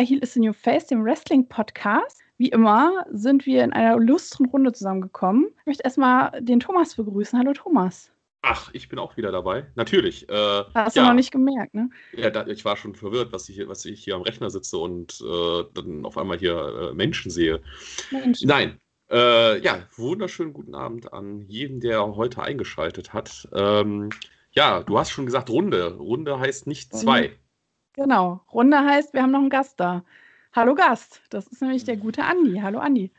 [0.00, 2.20] bei Heal is the New Face, dem Wrestling-Podcast.
[2.38, 5.48] Wie immer sind wir in einer illustren Runde zusammengekommen.
[5.60, 7.38] Ich möchte erstmal den Thomas begrüßen.
[7.38, 8.10] Hallo Thomas.
[8.40, 9.66] Ach, ich bin auch wieder dabei.
[9.74, 10.26] Natürlich.
[10.30, 11.02] Äh, Hast ja.
[11.02, 11.90] du noch nicht gemerkt, ne?
[12.16, 15.20] Ja, da, ich war schon verwirrt, was ich, was ich hier am Rechner sitze und
[15.20, 17.60] äh, dann auf einmal hier äh, Menschen sehe.
[18.10, 18.48] Menschen.
[18.48, 18.78] Nein.
[19.10, 23.46] Äh, ja, wunderschönen guten Abend an jeden, der heute eingeschaltet hat.
[23.52, 24.08] Ähm,
[24.52, 25.92] ja, du hast schon gesagt Runde.
[25.96, 27.36] Runde heißt nicht zwei.
[27.94, 28.40] Genau.
[28.52, 30.04] Runde heißt, wir haben noch einen Gast da.
[30.52, 31.20] Hallo Gast.
[31.30, 32.60] Das ist nämlich der gute Andi.
[32.60, 33.10] Hallo Andi.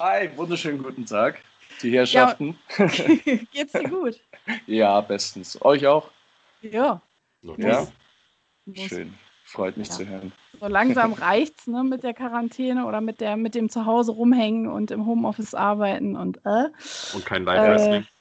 [0.00, 1.40] Hi, wunderschönen guten Tag,
[1.82, 2.58] die Herrschaften.
[2.78, 2.86] Ja.
[3.52, 4.20] Geht's dir gut?
[4.66, 5.60] Ja, bestens.
[5.62, 6.10] Euch auch?
[6.62, 7.02] Ja.
[7.42, 7.86] Ja.
[8.74, 9.12] Schön.
[9.44, 9.94] Freut mich ja.
[9.94, 10.32] zu hören.
[10.58, 14.90] So langsam reicht's ne, mit der Quarantäne oder mit, der, mit dem Zuhause rumhängen und
[14.90, 16.68] im Homeoffice arbeiten und äh.
[17.14, 18.02] Und kein Live-Wrestling.
[18.02, 18.17] Äh,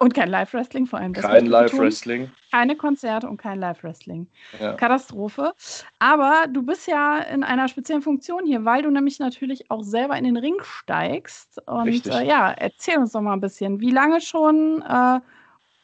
[0.00, 1.12] und kein Live-Wrestling vor allem.
[1.12, 2.30] kein Live-Wrestling.
[2.50, 4.26] Keine Konzerte und kein Live-Wrestling.
[4.60, 4.74] Ja.
[4.74, 5.52] Katastrophe.
[5.98, 10.16] Aber du bist ja in einer speziellen Funktion hier, weil du nämlich natürlich auch selber
[10.16, 11.60] in den Ring steigst.
[11.66, 13.80] Und äh, ja, erzähl uns doch mal ein bisschen.
[13.80, 14.82] Wie lange schon?
[14.82, 15.20] Äh,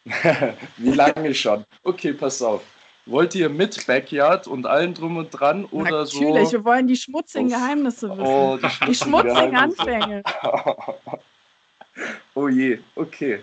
[0.78, 1.64] Wie lange schon?
[1.82, 2.62] Okay, pass auf.
[3.06, 6.20] Wollt ihr mit Backyard und allem drum und dran oder Natürlich, so?
[6.20, 8.20] Natürlich, wir wollen die schmutzigen Geheimnisse wissen.
[8.20, 10.22] Oh, die, schmutzigen, die schmutzigen Anfänge.
[12.34, 13.40] oh je, okay.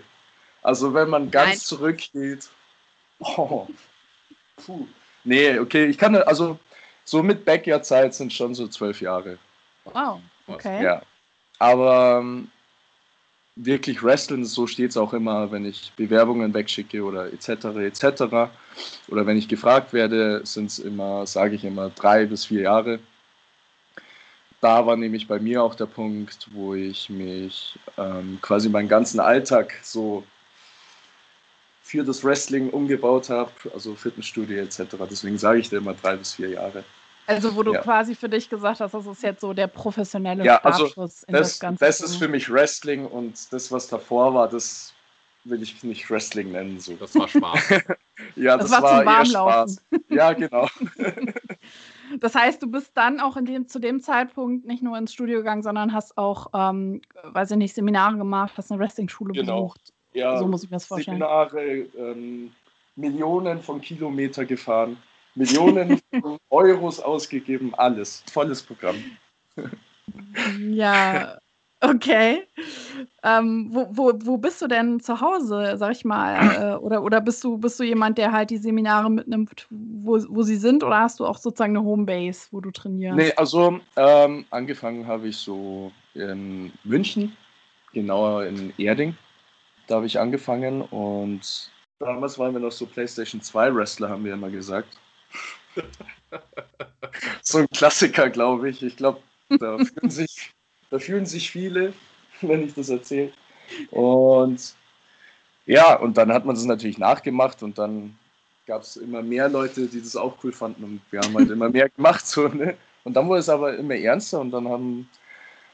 [0.68, 1.58] Also wenn man ganz Nein.
[1.60, 2.50] zurückgeht.
[3.20, 3.66] Oh.
[4.56, 4.86] Puh.
[5.24, 6.58] Nee, okay, ich kann, also
[7.06, 9.38] so mit Backyard-Zeit sind schon so zwölf Jahre.
[9.86, 10.84] Wow, okay.
[10.84, 11.00] Ja.
[11.58, 12.50] Aber ähm,
[13.56, 17.48] wirklich wrestlen, so steht es auch immer, wenn ich Bewerbungen wegschicke oder etc.
[17.48, 18.50] etc.
[19.08, 22.98] Oder wenn ich gefragt werde, sind es immer, sage ich immer, drei bis vier Jahre.
[24.60, 29.18] Da war nämlich bei mir auch der Punkt, wo ich mich ähm, quasi meinen ganzen
[29.18, 30.24] Alltag so
[31.88, 34.82] für das Wrestling umgebaut habe, also Fitnessstudio etc.
[35.10, 36.84] Deswegen sage ich dir immer drei bis vier Jahre.
[37.26, 37.80] Also wo du ja.
[37.80, 41.32] quasi für dich gesagt hast, das ist jetzt so der professionelle ja, Startschuss also in
[41.32, 41.84] das, das Ganze.
[41.84, 44.92] Das ist für mich Wrestling und das, was davor war, das
[45.44, 46.78] will ich nicht Wrestling nennen.
[46.78, 46.94] So.
[46.96, 47.70] Das war Spaß.
[48.36, 49.86] ja, das, das war, war eher Spaß.
[50.10, 50.68] Ja, genau.
[52.20, 55.38] das heißt, du bist dann auch in dem, zu dem Zeitpunkt nicht nur ins Studio
[55.38, 59.62] gegangen, sondern hast auch, ähm, weiß ich nicht, Seminare gemacht, hast eine Wrestling-Schule genau.
[59.62, 59.94] besucht.
[60.12, 61.18] Ja, so muss ich mir das vorstellen.
[61.18, 62.52] Seminare, ähm,
[62.96, 64.96] Millionen von Kilometer gefahren.
[65.34, 66.00] Millionen
[66.50, 68.24] Euros ausgegeben, alles.
[68.32, 68.96] Volles Programm.
[70.58, 71.38] Ja,
[71.80, 72.42] okay.
[73.22, 76.74] Ähm, wo, wo, wo bist du denn zu Hause, sag ich mal?
[76.74, 80.42] Äh, oder oder bist, du, bist du jemand, der halt die Seminare mitnimmt, wo, wo
[80.42, 80.82] sie sind?
[80.82, 83.16] Oder hast du auch sozusagen eine Homebase, wo du trainierst?
[83.16, 87.36] Nee, also ähm, angefangen habe ich so in München,
[87.92, 89.14] genauer in Erding.
[89.88, 94.34] Da habe ich angefangen und damals waren wir noch so PlayStation 2 Wrestler, haben wir
[94.34, 94.96] immer gesagt
[97.42, 98.82] so ein Klassiker, glaube ich.
[98.82, 100.52] Ich glaube, da, fühlen sich,
[100.90, 101.92] da fühlen sich viele,
[102.40, 103.32] wenn ich das erzähle.
[103.90, 104.74] Und
[105.66, 108.16] ja, und dann hat man das natürlich nachgemacht und dann
[108.66, 111.68] gab es immer mehr Leute, die das auch cool fanden und wir haben halt immer
[111.68, 112.26] mehr gemacht.
[112.26, 112.76] So, ne?
[113.04, 115.08] Und dann wurde es aber immer ernster und dann haben,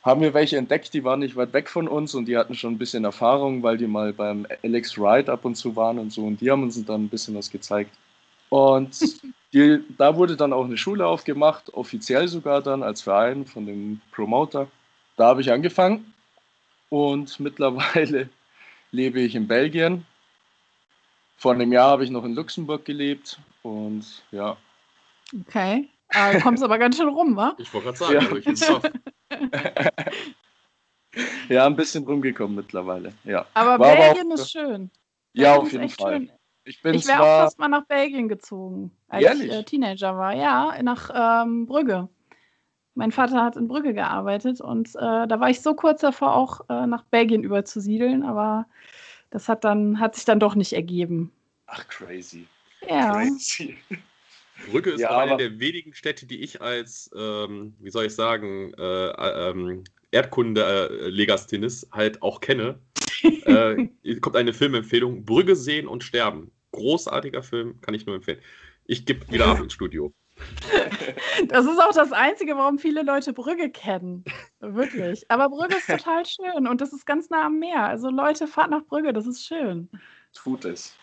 [0.04, 2.75] haben wir welche entdeckt, die waren nicht weit weg von uns und die hatten schon
[2.75, 6.25] ein bisschen Erfahrung, weil die mal beim Alex Ride ab und zu waren und so
[6.25, 7.91] und die haben uns dann ein bisschen was gezeigt.
[8.50, 9.00] Und
[9.54, 14.03] die, da wurde dann auch eine Schule aufgemacht, offiziell sogar dann als Verein von dem
[14.12, 14.69] Promoter.
[15.16, 16.12] Da habe ich angefangen
[16.91, 18.28] und mittlerweile
[18.91, 20.04] lebe ich in Belgien.
[21.38, 24.59] Vor einem Jahr habe ich noch in Luxemburg gelebt und ja.
[25.48, 25.88] Okay.
[26.10, 27.54] Äh, kommst aber ganz schön rum, wa?
[27.59, 28.50] Ich wollte gerade sagen, ja.
[28.50, 28.81] Also
[31.49, 33.12] ja, ein bisschen rumgekommen mittlerweile.
[33.25, 33.47] Ja.
[33.55, 34.91] Aber War Belgien aber auch, ist schön.
[35.33, 36.19] Ja, auf jeden Fall.
[36.19, 36.31] Schön.
[36.67, 39.49] Ich, ich wäre auch fast mal nach Belgien gezogen, als ehrlich?
[39.49, 40.35] ich äh, Teenager war.
[40.35, 42.08] Ja, nach ähm, Brügge.
[42.94, 46.61] Mein Vater hat in Brügge gearbeitet und äh, da war ich so kurz davor, auch
[46.70, 48.67] äh, nach Belgien überzusiedeln, aber
[49.31, 51.32] das hat dann hat sich dann doch nicht ergeben.
[51.67, 52.47] Ach, crazy.
[52.88, 53.12] Ja.
[53.12, 53.76] Crazy.
[54.70, 58.72] Brügge ist ja, eine der wenigen Städte, die ich als, ähm, wie soll ich sagen,
[58.75, 62.78] äh, ähm, Erdkunde-Legasthenis halt auch kenne.
[63.22, 63.88] äh,
[64.20, 66.50] kommt eine Filmempfehlung: Brügge sehen und sterben.
[66.72, 68.40] Großartiger Film, kann ich nur empfehlen.
[68.87, 70.12] Ich gebe wieder ab ins Studio.
[71.49, 74.25] Das ist auch das Einzige, warum viele Leute Brügge kennen.
[74.60, 75.25] Wirklich.
[75.31, 77.84] Aber Brügge ist total schön und das ist ganz nah am Meer.
[77.84, 79.88] Also Leute, fahrt nach Brügge, das ist schön.
[80.32, 80.96] Tut es.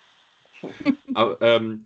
[1.13, 1.85] Aber, ähm,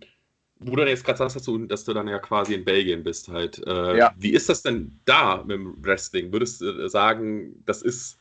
[0.58, 3.28] wo du jetzt gerade sagst, dass du, dass du dann ja quasi in Belgien bist
[3.28, 3.64] halt.
[3.66, 4.14] Äh, ja.
[4.16, 6.32] Wie ist das denn da mit dem Wrestling?
[6.32, 8.18] Würdest du äh, sagen, das ist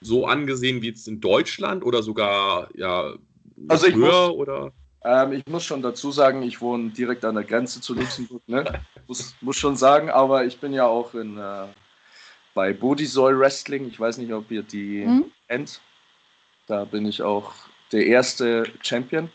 [0.00, 3.14] so angesehen wie jetzt in Deutschland oder sogar ja
[3.68, 4.72] also ich höher muss, oder?
[5.04, 8.42] Ähm, ich muss schon dazu sagen, ich wohne direkt an der Grenze zu Luxemburg.
[8.46, 8.64] Ne?
[9.06, 11.66] muss, muss schon sagen, aber ich bin ja auch in, äh,
[12.54, 13.86] bei Bodysoil Wrestling.
[13.86, 15.30] Ich weiß nicht, ob ihr die mhm.
[15.48, 15.80] kennt.
[16.66, 17.52] Da bin ich auch
[17.92, 19.30] der erste Champion.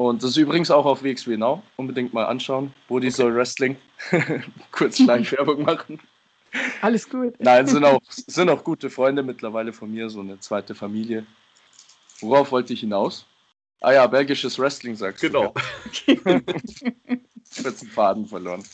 [0.00, 1.62] Und das ist übrigens auch auf WXW Now.
[1.76, 2.72] Unbedingt mal anschauen.
[2.88, 3.36] Bodysoil okay.
[3.36, 3.76] Wrestling.
[4.72, 6.00] Kurz Schleichwerbung machen.
[6.80, 7.34] Alles gut.
[7.38, 11.26] Nein, sind auch, sind auch gute Freunde mittlerweile von mir, so eine zweite Familie.
[12.22, 13.26] Worauf wollte ich hinaus?
[13.82, 15.52] Ah ja, belgisches Wrestling sagst genau.
[16.06, 16.14] du.
[16.14, 16.40] Genau.
[17.50, 18.64] ich habe den Faden verloren.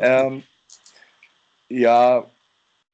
[0.00, 0.42] Ähm,
[1.68, 2.24] ja,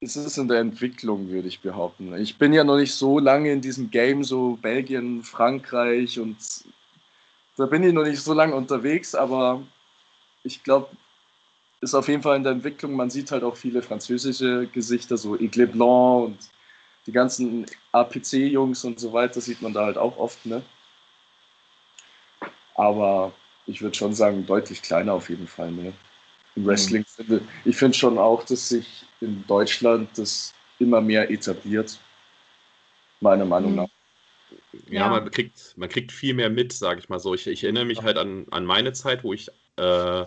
[0.01, 2.15] es ist in der Entwicklung, würde ich behaupten.
[2.19, 6.37] Ich bin ja noch nicht so lange in diesem Game, so Belgien, Frankreich und
[7.57, 9.63] da bin ich noch nicht so lange unterwegs, aber
[10.43, 10.89] ich glaube,
[11.81, 12.95] ist auf jeden Fall in der Entwicklung.
[12.95, 16.39] Man sieht halt auch viele französische Gesichter, so Aigle Blanc und
[17.07, 20.45] die ganzen APC-Jungs und so weiter, sieht man da halt auch oft.
[20.47, 20.63] Ne?
[22.75, 23.33] Aber
[23.67, 25.71] ich würde schon sagen, deutlich kleiner auf jeden Fall.
[25.71, 25.93] Ne?
[26.57, 26.67] Im mhm.
[26.67, 31.99] Wrestling finde ich finde schon auch, dass sich in Deutschland das immer mehr etabliert.
[33.21, 33.77] Meiner Meinung mhm.
[33.77, 33.89] nach.
[34.89, 37.35] Ja, ja, Man, kriegt, man kriegt viel mehr mit, sage ich mal so.
[37.35, 40.27] Ich, ich erinnere mich halt an, an meine Zeit, wo ich, äh,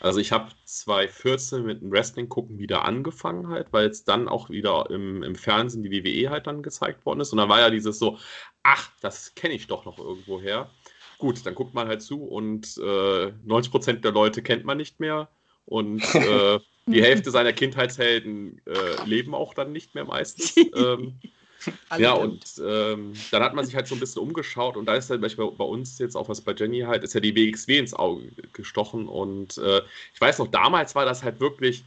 [0.00, 4.50] also ich habe 2014 mit dem Wrestling gucken wieder angefangen halt, weil es dann auch
[4.50, 7.32] wieder im, im Fernsehen die WWE halt dann gezeigt worden ist.
[7.32, 8.18] Und dann war ja dieses so,
[8.62, 10.70] ach, das kenne ich doch noch irgendwo her.
[11.18, 15.28] Gut, dann guckt man halt zu und äh, 90% der Leute kennt man nicht mehr
[15.64, 20.56] und äh, die Hälfte seiner Kindheitshelden äh, leben auch dann nicht mehr meistens.
[20.56, 21.18] ähm,
[21.98, 25.10] ja, und ähm, dann hat man sich halt so ein bisschen umgeschaut und da ist
[25.10, 27.94] halt bei, bei uns jetzt auch was bei Jenny halt, ist ja die WXW ins
[27.94, 29.82] Auge gestochen und äh,
[30.14, 31.84] ich weiß noch, damals war das halt wirklich,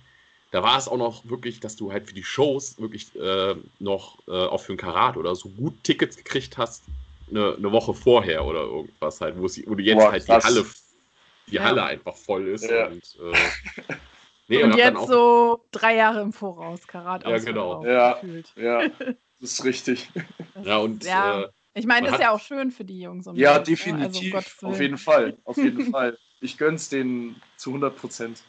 [0.52, 4.18] da war es auch noch wirklich, dass du halt für die Shows wirklich äh, noch
[4.28, 6.84] äh, auch für ein Karat oder so gut Tickets gekriegt hast,
[7.30, 10.32] eine, eine Woche vorher oder irgendwas halt, wo, sie, wo du jetzt Boah, halt die
[10.32, 10.66] Halle,
[11.48, 11.64] die ja.
[11.64, 12.70] Halle einfach voll ist.
[12.70, 12.88] Ja.
[12.88, 13.94] Und, äh,
[14.48, 17.86] nee, und, und jetzt so drei Jahre im Voraus, Karat Ja, genau.
[17.86, 18.20] Ja,
[18.56, 18.82] ja,
[19.40, 20.10] das ist richtig.
[20.64, 21.44] ja, und ja.
[21.44, 23.26] Äh, ich meine, das ist ja auch schön für die Jungs.
[23.36, 24.34] ja, Welt, definitiv.
[24.34, 24.38] Ne?
[24.38, 25.38] Also, auf jeden Fall.
[25.46, 26.18] Auf jeden Fall.
[26.42, 28.44] Ich gönn's denen zu 100 Prozent.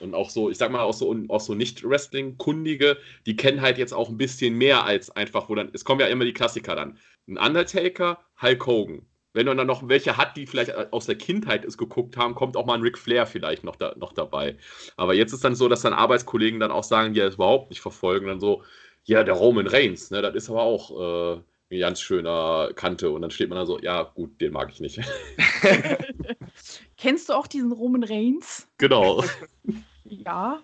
[0.00, 3.92] Und auch so, ich sag mal, auch so, auch so Nicht-Wrestling-Kundige, die kennen halt jetzt
[3.92, 6.98] auch ein bisschen mehr als einfach, wo dann, es kommen ja immer die Klassiker dann
[7.28, 9.06] ein Undertaker, Hulk Hogan.
[9.34, 12.54] Wenn man dann noch welche hat, die vielleicht aus der Kindheit es geguckt haben, kommt
[12.54, 14.58] auch mal ein Ric Flair vielleicht noch, da, noch dabei.
[14.98, 17.80] Aber jetzt ist dann so, dass dann Arbeitskollegen dann auch sagen, die das überhaupt nicht
[17.80, 18.62] verfolgen, dann so,
[19.04, 21.40] ja, der Roman Reigns, ne, das ist aber auch äh,
[21.72, 23.10] ein ganz schöner Kante.
[23.10, 25.00] Und dann steht man dann so, ja, gut, den mag ich nicht.
[26.96, 28.68] Kennst du auch diesen Roman Reigns?
[28.78, 29.24] Genau.
[30.04, 30.62] ja.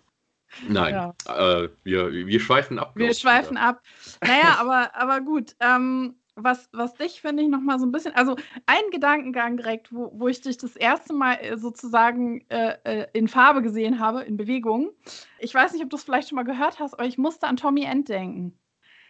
[0.66, 1.62] Nein, ja.
[1.62, 2.92] äh, wir, wir schweifen ab.
[2.94, 3.82] Wir schweifen ab.
[4.22, 5.54] Naja, aber, aber gut.
[5.60, 8.36] Ähm, was, was dich, finde ich, nochmal so ein bisschen, also
[8.66, 13.28] ein Gedankengang direkt, wo, wo ich dich das erste Mal äh, sozusagen äh, äh, in
[13.28, 14.90] Farbe gesehen habe, in Bewegung.
[15.38, 17.56] Ich weiß nicht, ob du es vielleicht schon mal gehört hast, aber ich musste an
[17.56, 18.58] Tommy End denken.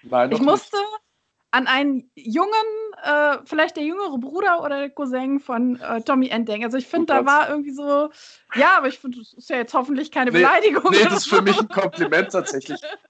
[0.02, 0.78] Nein, ich musste
[1.50, 2.52] an einen jungen,
[3.02, 6.64] äh, vielleicht der jüngere Bruder oder der Cousin von äh, Tommy End denken.
[6.64, 8.10] Also ich finde, da war irgendwie so,
[8.54, 10.90] ja, aber ich finde, das ist ja jetzt hoffentlich keine nee, Beleidigung.
[10.90, 12.80] Nee, das ist für mich ein Kompliment tatsächlich.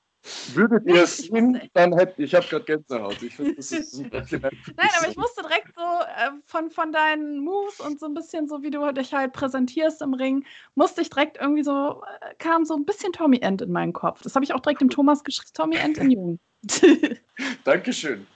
[0.54, 3.22] Würdet ihr es sehen, dann hätte ich habe gerade Gänsehaut.
[3.22, 3.98] Ich finde, das ist.
[4.02, 8.48] Nein, aber ich musste direkt so äh, von, von deinen Moves und so ein bisschen
[8.48, 10.44] so, wie du dich halt präsentierst im Ring,
[10.74, 14.22] musste ich direkt irgendwie so, äh, kam so ein bisschen Tommy End in meinen Kopf.
[14.22, 16.38] Das habe ich auch direkt dem Thomas geschrieben, Tommy End in Jung.
[17.64, 18.26] Dankeschön.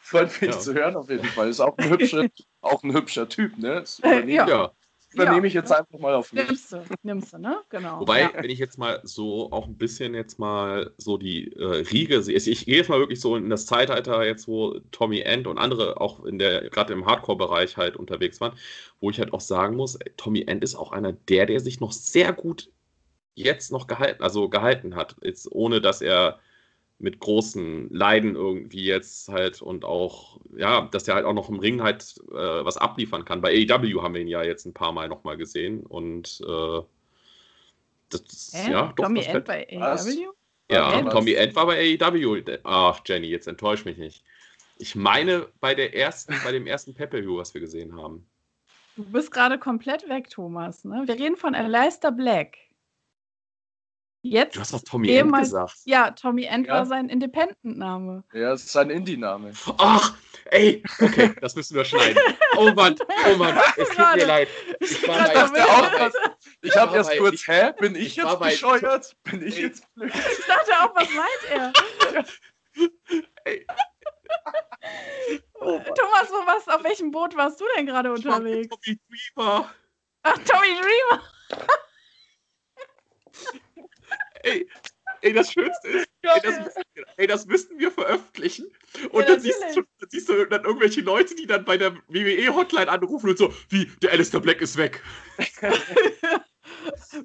[0.00, 0.58] Freut mich ja.
[0.58, 1.48] zu hören auf jeden Fall.
[1.48, 2.26] Ist auch ein hübscher,
[2.60, 3.84] auch ein hübscher Typ, ne?
[4.02, 4.46] Ja.
[4.46, 4.72] ja
[5.14, 5.44] übernehme ja.
[5.44, 6.46] ich jetzt einfach mal auf mich.
[6.46, 7.60] Nimmst du, nimmst du, ne?
[7.70, 8.00] Genau.
[8.00, 8.30] Wobei, ja.
[8.34, 12.36] wenn ich jetzt mal so auch ein bisschen jetzt mal so die äh, Riege sehe,
[12.36, 15.58] ich, ich gehe jetzt mal wirklich so in das Zeitalter jetzt, wo Tommy End und
[15.58, 18.56] andere auch in der, gerade im Hardcore-Bereich halt unterwegs waren,
[19.00, 21.80] wo ich halt auch sagen muss, ey, Tommy End ist auch einer der, der sich
[21.80, 22.70] noch sehr gut
[23.34, 26.38] jetzt noch gehalten, also gehalten hat, jetzt ohne dass er
[26.98, 31.58] mit großen Leiden irgendwie jetzt halt und auch, ja, dass der halt auch noch im
[31.58, 33.40] Ring halt äh, was abliefern kann.
[33.40, 36.80] Bei AEW haben wir ihn ja jetzt ein paar Mal nochmal gesehen und äh,
[38.10, 38.70] das, äh?
[38.70, 39.06] ja, doch.
[39.06, 40.32] Tommy End bei AEW?
[40.70, 41.10] Ja, End?
[41.10, 42.42] Tommy End war bei AEW.
[42.62, 44.24] Ach, Jenny, jetzt enttäusch mich nicht.
[44.78, 48.26] Ich meine bei der ersten, bei dem ersten Pay-Per-View, was wir gesehen haben.
[48.96, 50.84] Du bist gerade komplett weg, Thomas.
[50.84, 51.02] Ne?
[51.06, 52.56] Wir reden von Aleister Black.
[54.26, 55.76] Jetzt du hast doch Tommy End gesagt.
[55.84, 56.72] Ja, Tommy End ja.
[56.72, 58.24] war sein Independent-Name.
[58.32, 59.52] Ja, es ist sein Indie-Name.
[59.76, 60.16] Ach,
[60.46, 62.16] ey, okay, das müssen wir schneiden.
[62.56, 64.48] Oh Mann, oh Mann, es tut mir leid.
[64.78, 66.12] Ich war bei, auch,
[66.62, 69.16] ich habe erst kurz, ich, hä, bin ich, ich jetzt bescheuert?
[69.24, 70.12] Bin ich jetzt blöd?
[70.14, 71.72] Ich dachte auch, was meint er?
[73.44, 73.66] ey.
[75.54, 78.68] Oh, Thomas, wo warst, auf welchem Boot warst du denn gerade unterwegs?
[78.68, 79.00] Tommy
[79.34, 79.74] Dreamer.
[80.22, 81.22] Ach, Tommy Dreamer.
[84.44, 84.68] ey,
[85.22, 86.74] ey, das Schönste ist, ey, das,
[87.16, 88.66] ey, das müssten wir veröffentlichen.
[89.10, 91.94] Und ja, dann, siehst du, dann siehst du dann irgendwelche Leute, die dann bei der
[92.08, 95.02] WWE-Hotline anrufen und so, wie, der Alistair Black ist weg.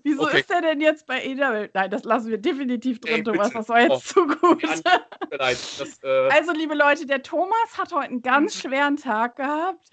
[0.03, 0.39] Wieso okay.
[0.39, 1.69] ist der denn jetzt bei EW?
[1.73, 3.51] Nein, das lassen wir definitiv drin, Ey, Thomas.
[3.51, 3.99] Das war jetzt oh.
[3.99, 4.63] zu gut.
[5.31, 5.63] Das,
[6.03, 6.29] äh...
[6.29, 8.69] Also, liebe Leute, der Thomas hat heute einen ganz mhm.
[8.69, 9.89] schweren Tag gehabt.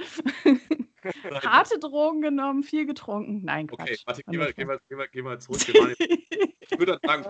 [1.43, 3.43] Harte Drogen genommen, viel getrunken.
[3.45, 3.81] Nein, Quatsch.
[3.81, 5.61] Okay, warte, geh mal, geh, mal, geh, mal, geh mal zurück.
[5.99, 7.25] ich würde sagen,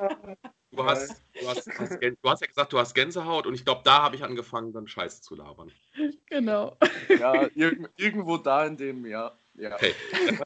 [0.71, 4.03] du hast, du, hast, du hast ja gesagt, du hast Gänsehaut und ich glaube, da
[4.03, 5.71] habe ich angefangen, dann Scheiße zu labern.
[6.27, 6.77] Genau.
[7.09, 9.37] Ja, irgendwo da in dem, ja.
[9.59, 9.75] Ja.
[9.75, 9.95] Okay.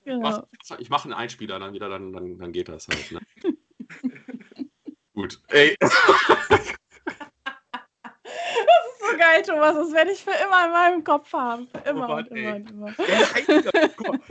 [0.05, 0.47] Genau.
[0.79, 3.11] Ich mache einen Einspieler dann wieder, dann, dann, dann geht das halt.
[3.13, 3.21] Ne?
[5.15, 5.41] Gut.
[5.49, 5.77] Ey.
[9.11, 9.75] Das ist so geil, Thomas.
[9.75, 11.69] Das werde ich für immer in meinem Kopf haben.
[11.69, 12.95] Für immer oh Mann, und immer und immer.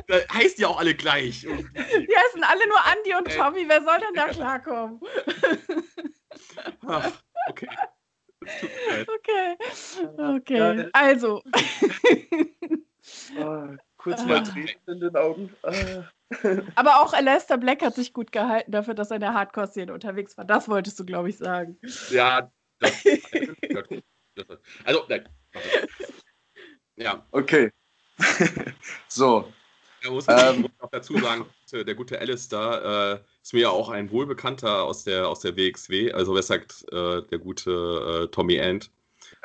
[0.07, 1.41] Da heißt ja auch alle gleich.
[1.41, 3.67] Die heißen alle nur Andi und Tommy.
[3.67, 4.99] Wer soll denn da klarkommen?
[6.87, 7.11] Ach,
[7.49, 7.67] okay.
[8.41, 9.57] Okay.
[10.17, 10.89] Okay.
[10.93, 11.43] Also.
[13.37, 13.67] Oh,
[13.97, 15.53] Kurz mal Tränen in den Augen.
[15.61, 16.03] Ah.
[16.75, 20.37] Aber auch Alastair Black hat sich gut gehalten dafür, dass er in der Hardcore-Szene unterwegs
[20.37, 20.45] war.
[20.45, 21.77] Das wolltest du, glaube ich, sagen.
[22.09, 22.49] Ja.
[22.79, 23.03] Das,
[24.83, 25.27] also, nein.
[26.95, 27.25] Ja.
[27.31, 27.71] Okay.
[29.07, 29.51] so.
[30.01, 33.89] Da muss ich ähm, auch dazu sagen, der gute Alistair äh, ist mir ja auch
[33.89, 38.61] ein Wohlbekannter aus der, aus der WXW, also wer sagt, äh, der gute äh, Tommy
[38.61, 38.91] Ant.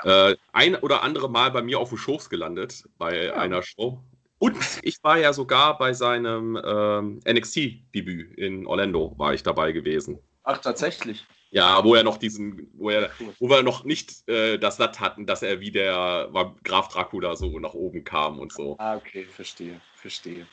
[0.05, 0.31] Ja.
[0.31, 3.35] Äh, ein oder andere Mal bei mir auf dem Schoß gelandet bei ja.
[3.35, 4.01] einer Show
[4.45, 10.19] und ich war ja sogar bei seinem ähm, NXT-Debüt in Orlando, war ich dabei gewesen.
[10.43, 11.25] Ach, tatsächlich.
[11.55, 15.25] Ja, wo er noch diesen, wo er, wo wir noch nicht äh, das Satt hatten,
[15.25, 18.75] dass er wie der war Graf Dracula so nach oben kam und so.
[18.81, 20.49] Ah, okay, verstehe, verstehe.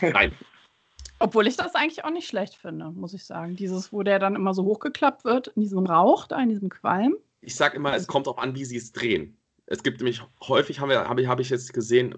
[0.00, 0.32] Nein.
[1.18, 3.54] Obwohl ich das eigentlich auch nicht schlecht finde, muss ich sagen.
[3.54, 7.16] Dieses, wo der dann immer so hochgeklappt wird, in diesem Rauch, da in diesem Qualm.
[7.42, 9.36] Ich sag immer, es kommt auch an, wie sie es drehen.
[9.66, 12.14] Es gibt nämlich häufig, habe hab ich, hab ich jetzt gesehen,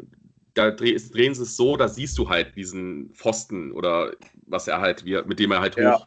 [0.55, 4.13] da drehen sie es so, da siehst du halt diesen Pfosten oder
[4.47, 6.01] was er halt, wie, mit dem er halt ja.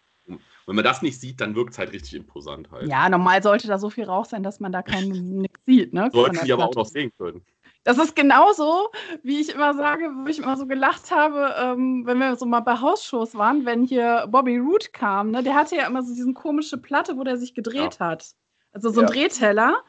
[0.67, 2.89] Wenn man das nicht sieht, dann wirkt es halt richtig imposant halt.
[2.89, 5.09] Ja, normal sollte da so viel Rauch sein, dass man da keinen
[5.41, 5.93] nichts sieht.
[5.93, 6.09] Ne?
[6.11, 7.43] Sollten die aber auch noch sehen können.
[7.83, 8.89] Das ist genauso,
[9.21, 12.61] wie ich immer sage, wo ich immer so gelacht habe, ähm, wenn wir so mal
[12.61, 15.43] bei Hausshows waren, wenn hier Bobby Root kam, ne?
[15.43, 18.07] der hatte ja immer so diese komische Platte, wo der sich gedreht ja.
[18.07, 18.31] hat.
[18.75, 19.13] Also so ein ja.
[19.13, 19.83] Drehteller.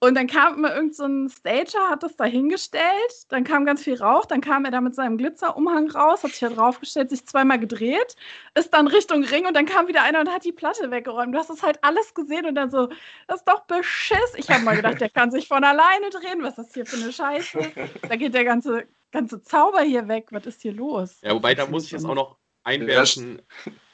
[0.00, 2.84] Und dann kam immer irgend so ein Stager, hat das da hingestellt.
[3.30, 4.26] Dann kam ganz viel Rauch.
[4.26, 8.16] Dann kam er da mit seinem Glitzerumhang raus, hat sich da draufgestellt, sich zweimal gedreht,
[8.54, 11.34] ist dann Richtung Ring und dann kam wieder einer und hat die Platte weggeräumt.
[11.34, 12.88] Du hast das halt alles gesehen und dann so,
[13.28, 14.34] das ist doch beschiss.
[14.36, 16.42] Ich habe mal gedacht, der kann sich von alleine drehen.
[16.42, 17.58] Was ist das hier für eine Scheiße?
[18.06, 20.26] Da geht der ganze, ganze Zauber hier weg.
[20.32, 21.16] Was ist hier los?
[21.22, 23.40] Ja, wobei, da muss ich jetzt auch noch einwerfen,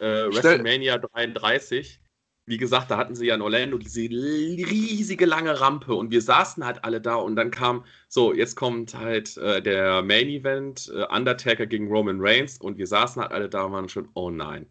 [0.01, 2.01] äh, WrestleMania 33
[2.47, 6.65] wie gesagt, da hatten sie ja in Orlando diese riesige lange Rampe und wir saßen
[6.65, 11.07] halt alle da und dann kam, so, jetzt kommt halt äh, der Main Event, äh,
[11.15, 14.67] Undertaker gegen Roman Reigns und wir saßen halt alle da und waren schon, oh nein,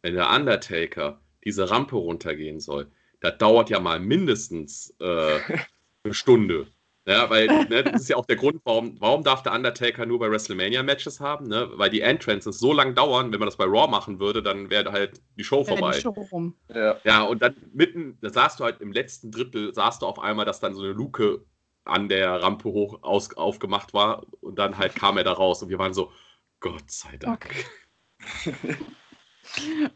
[0.00, 2.90] wenn der Undertaker diese Rampe runtergehen soll,
[3.20, 5.38] das dauert ja mal mindestens äh,
[6.04, 6.66] eine Stunde.
[7.04, 10.20] Ja, weil ne, das ist ja auch der Grund, warum, warum darf der Undertaker nur
[10.20, 11.68] bei WrestleMania-Matches haben, ne?
[11.74, 14.92] Weil die Entrances so lang dauern, wenn man das bei Raw machen würde, dann wäre
[14.92, 15.92] halt die Show vorbei.
[15.96, 16.54] Die Show rum.
[16.72, 16.96] Ja.
[17.02, 20.44] ja, und dann mitten, da saßt du halt im letzten Drittel, sahst du auf einmal,
[20.44, 21.44] dass dann so eine Luke
[21.84, 25.70] an der Rampe hoch aus, aufgemacht war und dann halt kam er da raus und
[25.70, 26.12] wir waren so,
[26.60, 27.48] Gott sei Dank.
[28.44, 28.76] Okay.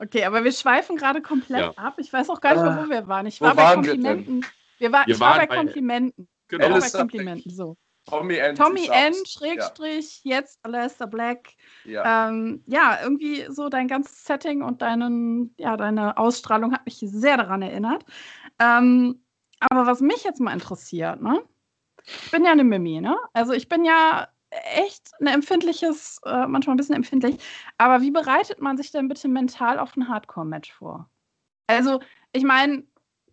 [0.00, 1.70] Okay, aber wir schweifen gerade komplett ja.
[1.76, 1.94] ab.
[1.98, 3.26] Ich weiß auch gar nicht mehr, wo wir waren.
[3.26, 4.44] Ich war bei Komplimenten.
[4.78, 6.28] Wir, war, wir ich war bei, bei Komplimenten.
[6.48, 6.66] Genau.
[6.66, 7.76] Alice bei Komplimenten, so.
[8.06, 8.54] Tommy N.
[8.54, 9.14] Tommy N.
[9.26, 10.36] Schrägstrich, ja.
[10.36, 11.54] jetzt Alastair Black.
[11.84, 12.28] Ja.
[12.28, 17.36] Ähm, ja, irgendwie so dein ganzes Setting und deinen, ja, deine Ausstrahlung hat mich sehr
[17.36, 18.04] daran erinnert.
[18.60, 19.20] Ähm,
[19.58, 21.42] aber was mich jetzt mal interessiert, ne?
[22.04, 23.16] Ich bin ja eine Mimi, ne?
[23.32, 27.38] Also ich bin ja echt ein empfindliches, äh, manchmal ein bisschen empfindlich.
[27.78, 31.10] Aber wie bereitet man sich denn bitte mental auf ein Hardcore-Match vor?
[31.66, 32.00] Also,
[32.32, 32.84] ich meine,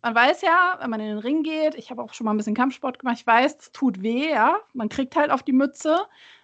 [0.03, 2.37] man weiß ja, wenn man in den Ring geht, ich habe auch schon mal ein
[2.37, 4.59] bisschen Kampfsport gemacht, ich weiß, es tut weh, ja.
[4.73, 5.97] Man kriegt halt auf die Mütze.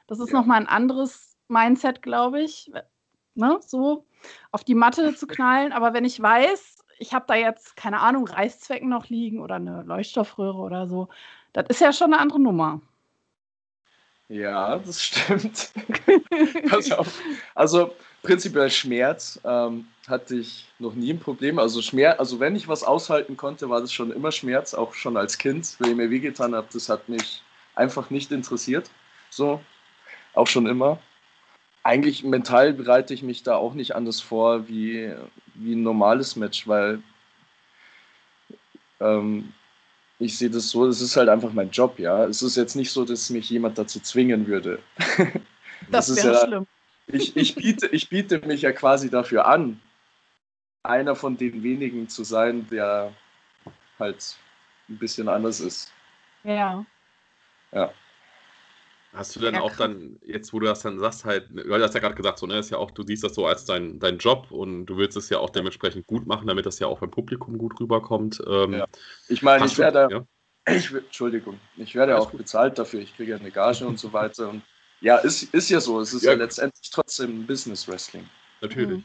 [0.08, 0.40] Das ist ja.
[0.40, 2.72] nochmal ein anderes Mindset, glaube ich.
[3.36, 3.60] Ne?
[3.62, 4.06] So
[4.52, 5.74] auf die Matte zu knallen.
[5.74, 9.84] Aber wenn ich weiß, ich habe da jetzt, keine Ahnung, Reißzwecken noch liegen oder eine
[9.84, 11.10] Leuchtstoffröhre oder so,
[11.52, 12.82] das ist ja schon eine andere Nummer.
[14.30, 15.74] Ja, das stimmt.
[16.72, 17.06] also,
[17.56, 21.60] also prinzipiell Schmerz ähm, hatte ich noch nie ein Problem.
[21.60, 25.18] Also Schmerz, also wenn ich was aushalten konnte, war das schon immer Schmerz, auch schon
[25.18, 27.42] als Kind, wenn ich mir wehgetan habe, das hat mich
[27.76, 28.90] einfach nicht interessiert.
[29.30, 29.62] So,
[30.34, 31.00] auch schon immer.
[31.84, 35.14] Eigentlich mental bereite ich mich da auch nicht anders vor wie,
[35.56, 37.02] wie ein normales Match, weil
[39.00, 39.54] ähm,
[40.20, 42.26] ich sehe das so, es ist halt einfach mein Job, ja.
[42.26, 44.80] Es ist jetzt nicht so, dass mich jemand dazu zwingen würde.
[45.90, 46.68] Das, das wäre ja, schlimm.
[47.12, 49.80] Ich, ich, biete, ich biete mich ja quasi dafür an,
[50.84, 53.14] einer von den wenigen zu sein, der
[53.98, 54.38] halt
[54.88, 55.92] ein bisschen anders ist.
[56.44, 56.86] Ja.
[57.72, 57.92] Ja.
[59.14, 61.96] Hast du denn ja, auch dann, jetzt wo du das dann sagst, halt, du hast
[61.96, 64.20] ja gerade gesagt, so, ne, ist ja auch, du siehst das so als dein, dein
[64.20, 67.10] Job und du willst es ja auch dementsprechend gut machen, damit das ja auch beim
[67.10, 68.40] Publikum gut rüberkommt.
[68.48, 68.86] Ähm, ja.
[69.28, 70.74] Ich meine, ich werde, ja?
[70.76, 72.42] ich, Entschuldigung, ich werde ja auch gut.
[72.42, 74.50] bezahlt dafür, ich kriege ja eine Gage und so weiter.
[74.50, 74.62] Und
[75.02, 78.28] ja, ist, ist ja so, es ist ja, ja letztendlich trotzdem Business Wrestling.
[78.62, 79.04] Natürlich.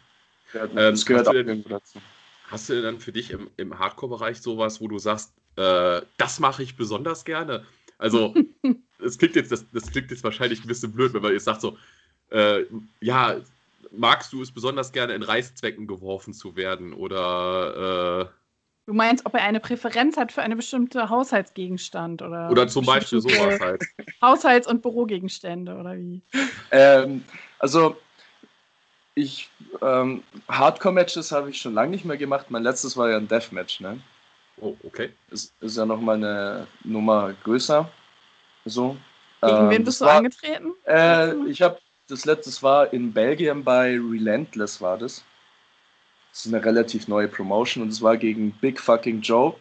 [0.52, 1.98] Ja, das ähm, gehört auch irgendwo dazu.
[2.46, 6.62] Hast du dann für dich im, im Hardcore-Bereich sowas, wo du sagst, äh, das mache
[6.62, 7.64] ich besonders gerne?
[7.98, 8.34] Also,
[8.98, 11.60] es klingt jetzt, das, das klingt jetzt wahrscheinlich ein bisschen blöd, wenn man jetzt sagt
[11.60, 11.78] so,
[12.30, 12.64] äh,
[13.00, 13.40] ja,
[13.90, 18.43] magst du es besonders gerne in Reißzwecken geworfen zu werden oder äh,
[18.86, 23.20] Du meinst, ob er eine Präferenz hat für eine bestimmte Haushaltsgegenstand oder oder zum Beispiel
[23.20, 23.82] sowas halt.
[24.20, 26.20] Haushalts- und Bürogegenstände oder wie?
[26.70, 27.24] Ähm,
[27.58, 27.96] also
[29.14, 29.48] ich
[29.80, 32.50] ähm, Hardcore-Matches habe ich schon lange nicht mehr gemacht.
[32.50, 34.00] Mein letztes war ja ein Deathmatch, ne?
[34.60, 35.10] Oh, okay.
[35.30, 37.90] Ist, ist ja nochmal eine Nummer größer.
[38.66, 38.96] So.
[39.42, 40.74] Gegen ähm, wen bist du war, angetreten?
[40.86, 45.24] Äh, ich habe das letzte war in Belgien bei Relentless war das.
[46.34, 49.54] Das ist eine relativ neue Promotion und es war gegen Big Fucking Joe.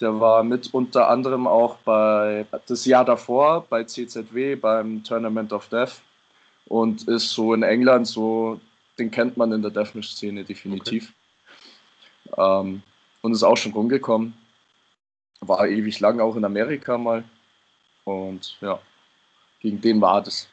[0.00, 5.68] Der war mit unter anderem auch bei das Jahr davor bei CZW beim Tournament of
[5.68, 6.02] Death
[6.66, 8.60] und ist so in England so,
[8.98, 11.12] den kennt man in der Deathmatch-Szene definitiv.
[12.32, 12.60] Okay.
[12.60, 12.82] Ähm,
[13.20, 14.34] und ist auch schon rumgekommen.
[15.40, 17.22] War ewig lang auch in Amerika mal.
[18.02, 18.80] Und ja,
[19.60, 20.48] gegen den war das.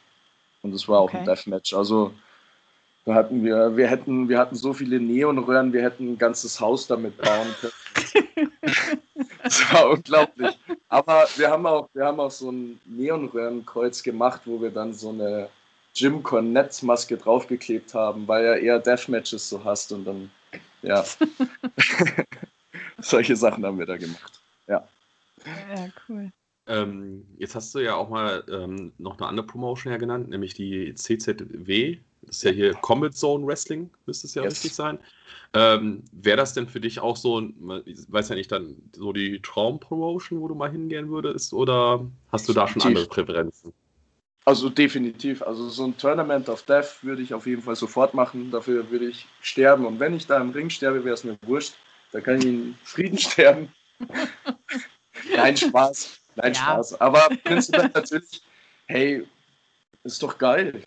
[0.62, 1.16] Und es war okay.
[1.16, 1.74] auch ein Deathmatch.
[1.74, 2.14] Also
[3.04, 6.86] da hatten wir, wir hätten, wir hatten so viele Neonröhren, wir hätten ein ganzes Haus
[6.86, 8.52] damit bauen können.
[9.42, 10.58] das war unglaublich.
[10.88, 15.10] Aber wir haben auch, wir haben auch so ein Neonröhrenkreuz gemacht, wo wir dann so
[15.10, 15.48] eine
[15.94, 20.30] Jim Cornette-Maske draufgeklebt haben, weil er eher Deathmatches so hast und dann,
[20.82, 21.04] ja.
[23.00, 24.40] Solche Sachen haben wir da gemacht.
[24.66, 24.86] Ja.
[25.44, 26.30] Ja, cool.
[26.66, 30.54] Ähm, jetzt hast du ja auch mal ähm, noch eine andere Promotion ja genannt, nämlich
[30.54, 31.98] die CZW.
[32.30, 34.52] Das ist ja hier Combat Zone Wrestling, müsste es ja yes.
[34.52, 35.00] richtig sein.
[35.52, 37.42] Ähm, Wäre das denn für dich auch so,
[37.84, 42.48] ich weiß ja nicht, dann so die Traumpromotion, wo du mal hingehen würdest, oder hast
[42.48, 43.72] du da schon andere Präferenzen?
[44.44, 45.42] Also definitiv.
[45.42, 48.52] Also so ein Tournament of Death würde ich auf jeden Fall sofort machen.
[48.52, 49.84] Dafür würde ich sterben.
[49.84, 51.74] Und wenn ich da im Ring sterbe, wäre es mir wurscht.
[52.12, 53.68] Da kann ich in Frieden sterben.
[55.34, 56.20] Nein, Spaß.
[56.36, 56.60] Nein, ja.
[56.60, 57.00] Spaß.
[57.00, 58.40] Aber prinzipiell natürlich,
[58.86, 59.26] hey,
[60.04, 60.84] ist doch geil.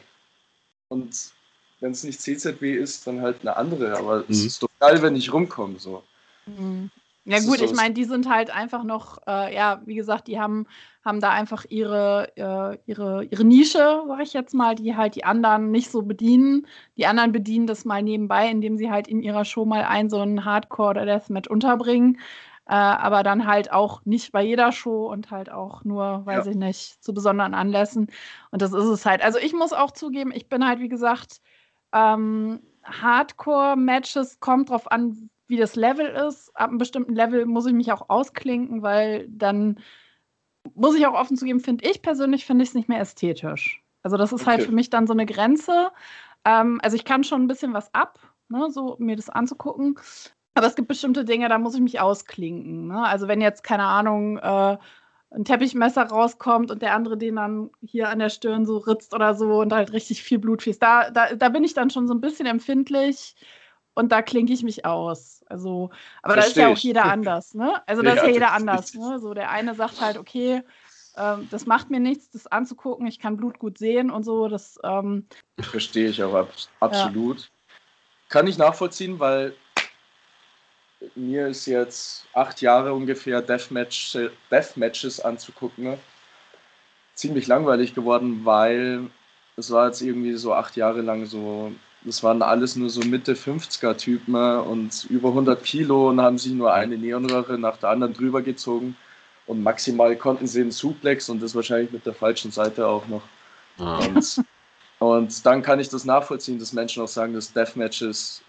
[0.93, 1.31] Und
[1.79, 3.97] wenn es nicht CZW ist, dann halt eine andere.
[3.97, 4.25] Aber mhm.
[4.29, 5.79] es ist doch geil, wenn ich rumkomme.
[5.79, 6.03] So.
[6.45, 6.91] Mhm.
[7.25, 10.39] Ja das gut, ich meine, die sind halt einfach noch, äh, ja, wie gesagt, die
[10.39, 10.67] haben,
[11.05, 15.23] haben da einfach ihre, äh, ihre, ihre Nische, sag ich jetzt mal, die halt die
[15.23, 16.67] anderen nicht so bedienen.
[16.97, 20.19] Die anderen bedienen das mal nebenbei, indem sie halt in ihrer Show mal ein so
[20.19, 22.19] ein Hardcore oder Deathmatch unterbringen.
[22.65, 26.51] Äh, aber dann halt auch nicht bei jeder Show und halt auch nur, weiß ja.
[26.51, 28.07] ich nicht, zu besonderen Anlässen.
[28.51, 29.21] Und das ist es halt.
[29.21, 31.41] Also ich muss auch zugeben, ich bin halt, wie gesagt,
[31.91, 36.55] ähm, Hardcore-Matches kommt drauf an, wie das Level ist.
[36.55, 39.79] Ab einem bestimmten Level muss ich mich auch ausklinken, weil dann
[40.73, 43.83] muss ich auch offen zugeben, finde ich persönlich, finde ich es nicht mehr ästhetisch.
[44.03, 44.57] Also das ist halt okay.
[44.59, 45.91] halt für mich dann so eine Grenze.
[46.45, 49.99] Ähm, also ich kann schon ein bisschen was ab, ne, so mir das anzugucken.
[50.53, 52.87] Aber es gibt bestimmte Dinge, da muss ich mich ausklinken.
[52.87, 53.03] Ne?
[53.03, 54.77] Also wenn jetzt, keine Ahnung, äh,
[55.31, 59.33] ein Teppichmesser rauskommt und der andere den dann hier an der Stirn so ritzt oder
[59.33, 62.13] so und halt richtig viel Blut fließt, da, da, da bin ich dann schon so
[62.13, 63.35] ein bisschen empfindlich
[63.95, 65.43] und da klinke ich mich aus.
[65.47, 65.89] Also,
[66.21, 67.81] aber da ist ja auch jeder anders, ne?
[67.87, 69.19] Also da ist ja jeder anders, ne?
[69.19, 70.61] So der eine sagt halt, okay,
[71.17, 74.47] ähm, das macht mir nichts, das anzugucken, ich kann Blut gut sehen und so.
[74.47, 75.27] Das ähm,
[75.59, 76.47] verstehe ich auch
[76.79, 77.39] absolut.
[77.39, 77.45] Ja.
[78.29, 79.55] Kann ich nachvollziehen, weil
[81.15, 84.17] mir ist jetzt acht Jahre ungefähr Deathmatch,
[84.51, 85.83] Deathmatches anzugucken.
[85.85, 85.97] Ne?
[87.13, 89.07] Ziemlich langweilig geworden, weil
[89.57, 93.33] es war jetzt irgendwie so acht Jahre lang so, das waren alles nur so Mitte
[93.33, 94.61] 50er Typen ne?
[94.61, 98.95] und über 100 Kilo und haben sich nur eine Neonröhre nach der anderen drüber gezogen
[99.45, 103.23] und maximal konnten sie einen Suplex und das wahrscheinlich mit der falschen Seite auch noch.
[103.77, 103.99] Ah.
[104.05, 104.43] Und,
[104.99, 108.41] und dann kann ich das nachvollziehen, dass Menschen auch sagen, dass Deathmatches,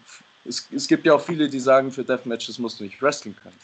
[0.45, 3.57] es, es gibt ja auch viele, die sagen, für Deathmatches musst du nicht wrestlen können.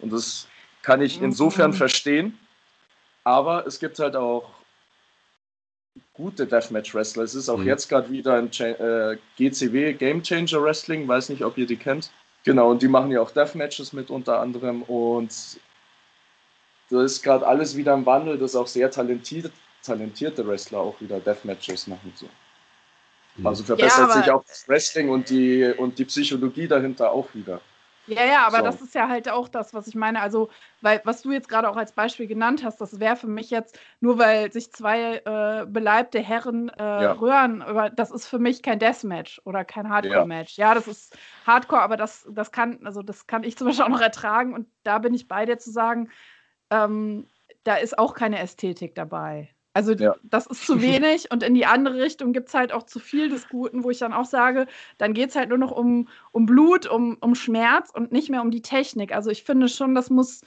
[0.00, 0.46] Und das
[0.82, 1.76] kann ich insofern mhm.
[1.76, 2.38] verstehen,
[3.24, 4.50] aber es gibt halt auch
[6.12, 7.22] gute Deathmatch-Wrestler.
[7.22, 7.66] Es ist auch mhm.
[7.66, 12.10] jetzt gerade wieder ein äh, GCW, Game Changer Wrestling, weiß nicht, ob ihr die kennt.
[12.44, 15.58] Genau, und die machen ja auch Deathmatches mit unter anderem und
[16.90, 19.52] da ist gerade alles wieder im Wandel, dass auch sehr talentiert,
[19.82, 22.12] talentierte Wrestler auch wieder Deathmatches machen.
[22.14, 22.28] So.
[23.44, 27.60] Also verbessert ja, sich auch das Wrestling und die, und die Psychologie dahinter auch wieder.
[28.08, 28.64] Ja, ja, aber so.
[28.64, 30.20] das ist ja halt auch das, was ich meine.
[30.20, 30.48] Also,
[30.80, 33.78] weil, was du jetzt gerade auch als Beispiel genannt hast, das wäre für mich jetzt,
[34.00, 37.12] nur weil sich zwei äh, beleibte Herren äh, ja.
[37.12, 40.56] röhren, aber das ist für mich kein Deathmatch oder kein Hardcore-Match.
[40.56, 40.68] Ja.
[40.68, 40.74] ja.
[40.74, 44.00] das ist Hardcore, aber das, das kann, also das kann ich zum Beispiel auch noch
[44.00, 46.08] ertragen und da bin ich bei dir zu sagen,
[46.70, 47.26] ähm,
[47.64, 49.50] da ist auch keine Ästhetik dabei.
[49.78, 50.16] Also ja.
[50.24, 53.28] das ist zu wenig und in die andere Richtung gibt es halt auch zu viel
[53.28, 54.66] des Guten, wo ich dann auch sage,
[54.98, 58.42] dann geht es halt nur noch um, um Blut, um, um Schmerz und nicht mehr
[58.42, 59.14] um die Technik.
[59.14, 60.40] Also ich finde schon, das muss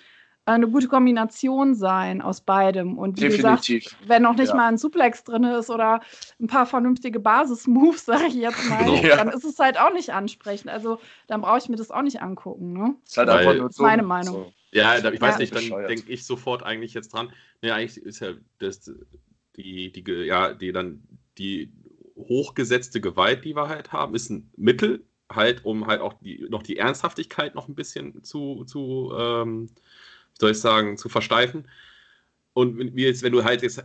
[0.44, 2.98] eine gute Kombination sein aus beidem.
[2.98, 3.86] Und wie Definitiv.
[3.86, 4.56] gesagt, wenn noch nicht ja.
[4.56, 6.02] mal ein Suplex drin ist oder
[6.42, 8.96] ein paar vernünftige Basis-Moves, sage ich jetzt mal, genau.
[8.96, 9.16] ja.
[9.16, 10.70] dann ist es halt auch nicht ansprechend.
[10.70, 12.74] Also dann brauche ich mir das auch nicht angucken.
[12.74, 12.96] Ne?
[13.04, 14.34] Das ist halt einfach nur so, meine Meinung.
[14.34, 14.52] So.
[14.72, 15.40] Ja, ich weiß ja.
[15.40, 17.32] nicht, dann denke ich sofort eigentlich jetzt dran.
[17.62, 18.92] Ne, eigentlich ist ja das,
[19.56, 21.04] die, die, ja, die dann
[21.38, 21.74] die
[22.16, 26.64] hochgesetzte Gewalt, die wir halt haben, ist ein Mittel, halt, um halt auch die, noch
[26.64, 29.70] die Ernsthaftigkeit noch ein bisschen zu, zu ähm,
[30.40, 31.68] soll ich sagen, zu versteifen.
[32.54, 33.82] Und wie jetzt, wenn du halt jetzt,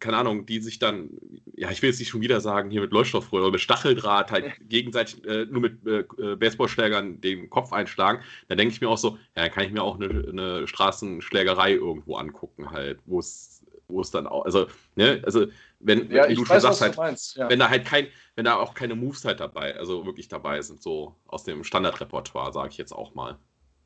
[0.00, 1.10] keine Ahnung, die sich dann,
[1.54, 4.52] ja, ich will jetzt nicht schon wieder sagen, hier mit Leuchtstoffröhren oder mit Stacheldraht halt
[4.68, 8.98] gegenseitig äh, nur mit äh, äh, Baseballschlägern den Kopf einschlagen, dann denke ich mir auch
[8.98, 13.64] so, ja, dann kann ich mir auch eine, eine Straßenschlägerei irgendwo angucken, halt, wo es,
[13.86, 15.46] wo es dann auch, also, ne, also,
[15.78, 17.48] wenn, ja, wie du weiß, schon sagst, halt, meinst, ja.
[17.48, 20.82] wenn da halt kein, wenn da auch keine Moves halt dabei, also wirklich dabei sind,
[20.82, 23.38] so aus dem Standardrepertoire, sage ich jetzt auch mal.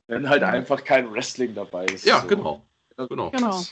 [0.06, 2.06] Wenn halt einfach kein Wrestling dabei ist.
[2.06, 2.26] Ja, so.
[2.26, 2.66] genau.
[2.96, 3.30] Genau.
[3.30, 3.62] genau.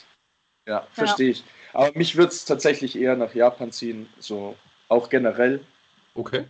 [0.66, 1.33] Ja, verstehe ja.
[1.33, 1.44] ich.
[1.72, 4.57] Aber mich würde es tatsächlich eher nach Japan ziehen, so
[4.88, 5.61] auch generell.
[6.14, 6.44] Okay.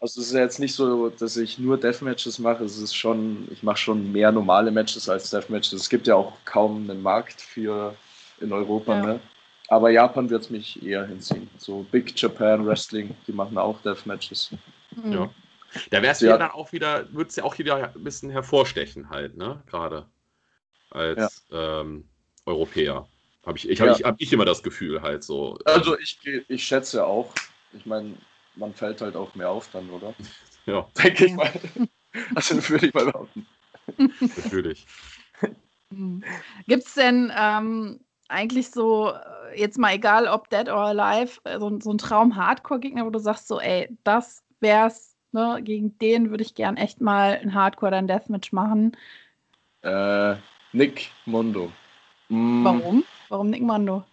[0.00, 2.64] Also es ist ja jetzt nicht so, dass ich nur Deathmatches mache.
[2.64, 5.74] Es ist schon, ich mache schon mehr normale Matches als Deathmatches.
[5.74, 7.94] Es gibt ja auch kaum einen Markt für
[8.40, 9.06] in Europa, ja.
[9.06, 9.20] ne?
[9.68, 11.48] Aber Japan wird es mich eher hinziehen.
[11.58, 14.52] So Big Japan Wrestling, die machen auch Deathmatches.
[14.96, 15.12] Mhm.
[15.12, 15.30] Ja.
[15.90, 19.36] Da wär's ja dann auch wieder, würde es ja auch wieder ein bisschen hervorstechen halt,
[19.36, 19.62] ne?
[19.66, 20.06] Gerade
[20.90, 21.80] als ja.
[21.82, 22.08] ähm,
[22.46, 23.06] Europäer.
[23.46, 23.96] Habe ich, ich, hab, ja.
[23.96, 25.58] ich, hab ich immer das Gefühl halt so.
[25.64, 27.34] Also ich, ich schätze auch.
[27.72, 28.14] Ich meine,
[28.54, 30.14] man fällt halt auch mehr auf dann, oder?
[30.66, 30.86] Ja.
[31.02, 31.50] Denke ich mal.
[32.34, 33.46] Also würde ich mal behaupten.
[33.96, 34.84] Natürlich.
[36.66, 41.58] Gibt es denn ähm, eigentlich so, äh, jetzt mal egal ob Dead or Alive, äh,
[41.58, 46.42] so, so ein Traum-Hardcore-Gegner, wo du sagst so, ey, das wär's, ne, gegen den würde
[46.42, 48.96] ich gern echt mal ein Hardcore, dann Deathmatch machen?
[49.82, 50.36] Äh,
[50.72, 51.72] Nick Mondo.
[52.30, 52.64] Mm.
[52.64, 53.04] Warum?
[53.28, 54.04] Warum Nick Mando?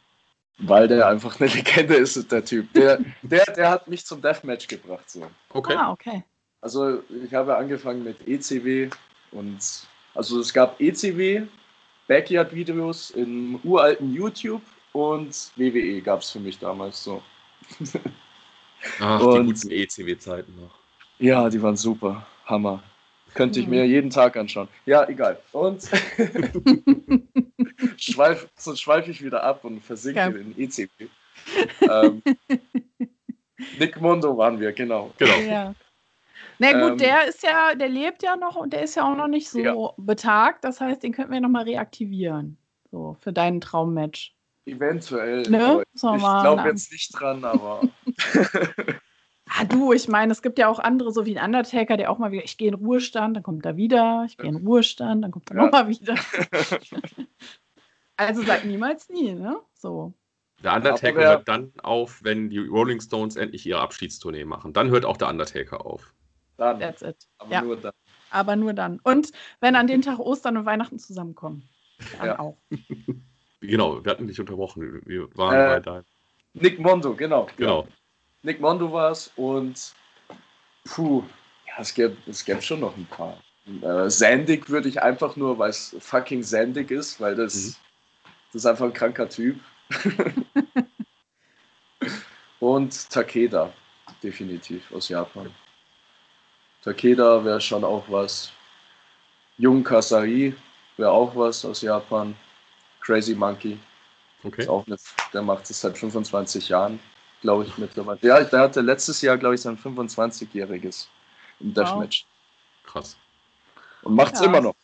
[0.60, 2.72] Weil der einfach eine Legende ist, der Typ.
[2.74, 5.10] Der, der, der hat mich zum Deathmatch gebracht.
[5.10, 5.28] So.
[5.54, 5.76] Okay.
[5.78, 6.24] Ah, okay.
[6.62, 8.90] Also ich habe angefangen mit ECW
[9.32, 9.60] und
[10.16, 11.44] also es gab ECW,
[12.08, 17.22] Backyard-Videos in uralten YouTube und WWE gab es für mich damals so.
[19.00, 20.76] Ach, und, die guten ECW-Zeiten noch.
[21.20, 22.26] Ja, die waren super.
[22.46, 22.82] Hammer.
[23.34, 24.68] Könnte ich mir jeden Tag anschauen.
[24.86, 25.40] Ja, egal.
[25.52, 25.84] Und
[27.98, 30.28] schweif, so schweife ich wieder ab und versinke ja.
[30.28, 31.10] in ECP.
[31.82, 32.22] ähm,
[33.80, 35.12] Nick Mondo waren wir, genau.
[35.18, 35.38] genau.
[35.40, 35.74] Ja.
[36.60, 39.16] Na gut, ähm, der ist ja, der lebt ja noch und der ist ja auch
[39.16, 39.76] noch nicht so ja.
[39.98, 40.64] betagt.
[40.64, 42.58] Das heißt, den könnten wir nochmal reaktivieren.
[42.92, 44.34] So, für deinen Traummatch.
[44.66, 45.44] Eventuell.
[45.44, 45.84] Ne?
[45.94, 47.82] Ich glaube jetzt nicht dran, aber.
[49.50, 52.18] Ah, du, ich meine, es gibt ja auch andere, so wie ein Undertaker, der auch
[52.18, 55.32] mal wieder, ich gehe in Ruhestand, dann kommt er wieder, ich gehe in Ruhestand, dann
[55.32, 55.64] kommt er ja.
[55.64, 56.16] nochmal wieder.
[58.18, 59.60] also sag niemals nie, ne?
[59.74, 60.14] So.
[60.64, 64.74] Der Undertaker ja, hört dann auf, wenn die Rolling Stones endlich ihre Abschiedstournee machen.
[64.74, 66.14] Dann hört auch der Undertaker auf.
[66.58, 66.80] Dann.
[66.80, 67.28] That's it.
[67.38, 67.62] Aber ja.
[67.62, 67.94] nur dann.
[68.32, 69.00] Aber nur dann.
[69.04, 71.68] Und wenn an den Tag Ostern und Weihnachten zusammenkommen.
[72.18, 72.40] Dann ja.
[72.40, 72.58] auch.
[73.62, 75.02] genau, wir hatten dich unterbrochen.
[75.06, 76.06] Wir waren äh, bei deinem.
[76.54, 77.48] Nick Mondo, genau.
[77.58, 77.88] Genau.
[78.42, 79.94] Nick Mondo war es und
[80.86, 81.24] puh,
[81.68, 83.38] ja, es gäbe, es gäbe schon noch ein paar.
[83.82, 87.76] Äh, Sandig würde ich einfach nur, weil es fucking Sandig ist, weil das, mhm.
[88.58, 89.60] Das ist einfach ein kranker Typ.
[92.60, 93.72] und Takeda,
[94.24, 95.54] definitiv aus Japan.
[96.82, 98.52] Takeda wäre schon auch was.
[99.60, 100.56] Jung Kasai
[100.98, 102.36] wäre auch was aus Japan.
[103.02, 103.78] Crazy Monkey.
[104.44, 104.64] Okay.
[104.64, 104.98] Ist auch eine,
[105.34, 107.00] der macht es seit 25 Jahren.
[107.42, 108.18] glaube ich, mittlerweile.
[108.24, 111.06] Ja, der hatte letztes Jahr, glaube ich, sein 25-jähriges
[111.60, 112.26] im Deathmatch.
[112.26, 112.92] Wow.
[112.92, 113.18] Krass.
[114.02, 114.48] Und macht es ja.
[114.48, 114.76] immer noch.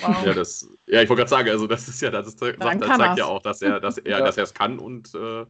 [0.00, 0.26] Wow.
[0.26, 2.98] Ja, das, ja, ich wollte gerade sagen, also das ist ja, das, ist, sagt, das
[2.98, 4.24] zeigt ja auch, dass er, dass er, ja.
[4.24, 5.44] dass er es kann und äh,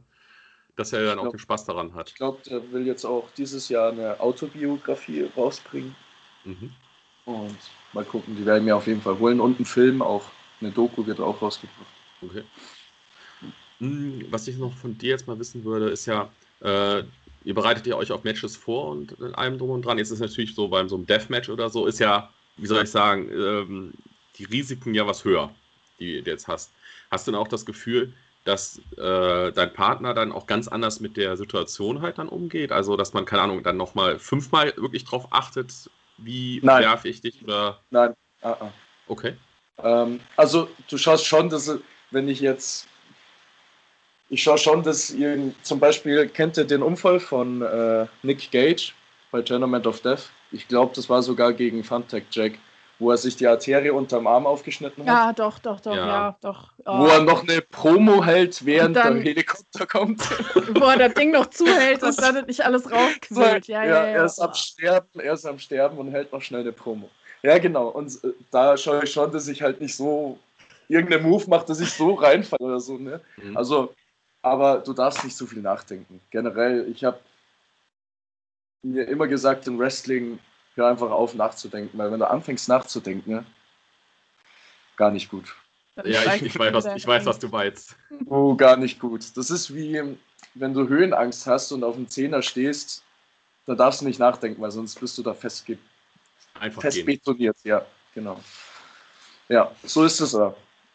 [0.77, 2.11] dass er dann glaub, auch den Spaß daran hat.
[2.11, 5.95] Ich glaube, der will jetzt auch dieses Jahr eine Autobiografie rausbringen.
[6.45, 6.71] Mhm.
[7.25, 7.59] Und
[7.93, 9.41] mal gucken, die werden mir auf jeden Fall holen.
[9.41, 10.25] Und einen Film auch,
[10.61, 11.87] eine Doku wird auch rausgebracht.
[12.23, 12.43] Okay.
[13.81, 16.31] Hm, was ich noch von dir jetzt mal wissen würde, ist ja,
[16.61, 17.03] äh,
[17.45, 19.99] ihr bereitet ihr euch auf Matches vor und in allem drum und dran.
[19.99, 22.85] Jetzt ist es natürlich so, beim so einem Deathmatch oder so, ist ja, wie soll
[22.85, 23.93] ich sagen, ähm,
[24.39, 25.53] die Risiken ja was höher,
[25.99, 26.71] die du jetzt hast.
[27.11, 28.13] Hast du dann auch das Gefühl,
[28.45, 32.73] dass äh, dein Partner dann auch ganz anders mit der Situation halt dann umgeht?
[32.73, 35.73] Also, dass man, keine Ahnung, dann nochmal fünfmal wirklich drauf achtet,
[36.17, 37.81] wie werfe ich dich oder.
[37.91, 38.15] Nein.
[38.43, 38.71] Uh -uh.
[39.09, 39.35] Okay.
[39.83, 41.71] Ähm, also, du schaust schon, dass,
[42.11, 42.87] wenn ich jetzt.
[44.31, 48.93] Ich schaue schon, dass ihr zum Beispiel kennt ihr den Unfall von äh, Nick Gage
[49.31, 50.31] bei Tournament of Death?
[50.53, 52.59] Ich glaube, das war sogar gegen Funtech Jack
[52.99, 55.07] wo er sich die Arterie unterm Arm aufgeschnitten hat.
[55.07, 56.73] Ja, doch, doch, doch, ja, ja doch.
[56.85, 57.01] Oh.
[57.01, 60.21] Wo er noch eine Promo hält, während dann, der Helikopter kommt.
[60.75, 63.69] Wo er das Ding noch zuhält, dass da nicht alles rausquillt.
[63.69, 66.63] Ja, ja, ja, er ist am Sterben, er ist am Sterben und hält noch schnell
[66.63, 67.09] eine Promo.
[67.43, 67.89] Ja, genau.
[67.89, 70.39] Und äh, da schaue ich schon, dass ich halt nicht so
[70.89, 72.99] irgendeinen Move mache, dass ich so reinfalle oder so.
[72.99, 73.21] Ne?
[73.37, 73.57] Mhm.
[73.57, 73.95] Also,
[74.43, 76.21] aber du darfst nicht so viel nachdenken.
[76.31, 77.21] Generell, ich habe
[78.83, 80.39] mir immer gesagt, im Wrestling
[80.79, 83.45] hör einfach auf nachzudenken, weil wenn du anfängst nachzudenken,
[84.97, 85.55] gar nicht gut.
[86.05, 87.97] Ja, ich, ich, weiß, was, ich weiß, was du meinst.
[88.27, 89.37] Oh, gar nicht gut.
[89.37, 90.01] Das ist wie,
[90.55, 93.03] wenn du Höhenangst hast und auf dem Zehner stehst,
[93.67, 95.67] da darfst du nicht nachdenken, weil sonst bist du da fest,
[96.79, 97.57] fest betoniert.
[97.65, 98.41] Ja, genau.
[99.49, 100.37] Ja, so ist es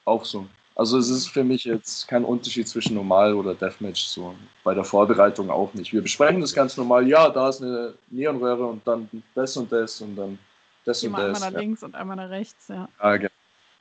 [0.06, 0.48] auch so.
[0.76, 4.34] Also es ist für mich jetzt kein Unterschied zwischen Normal oder Deathmatch, so
[4.64, 5.94] bei der Vorbereitung auch nicht.
[5.94, 10.02] Wir besprechen das ganz normal, ja, da ist eine Neonröhre und dann das und das
[10.02, 10.40] und dann
[10.84, 11.22] das und das.
[11.22, 11.60] Einmal nach ja.
[11.60, 12.90] links und einmal nach rechts, ja.
[12.98, 13.30] Ah, genau.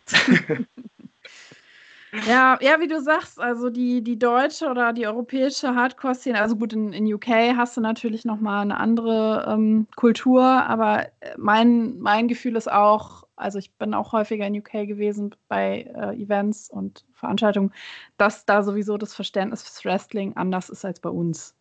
[2.27, 6.75] ja, ja, wie du sagst, also die, die deutsche oder die europäische Hardcore-Szene, also gut,
[6.75, 11.07] in, in UK hast du natürlich nochmal eine andere ähm, Kultur, aber
[11.38, 16.14] mein, mein Gefühl ist auch, also ich bin auch häufiger in UK gewesen bei äh,
[16.22, 17.72] Events und Veranstaltungen,
[18.18, 21.55] dass da sowieso das Verständnis fürs Wrestling anders ist als bei uns.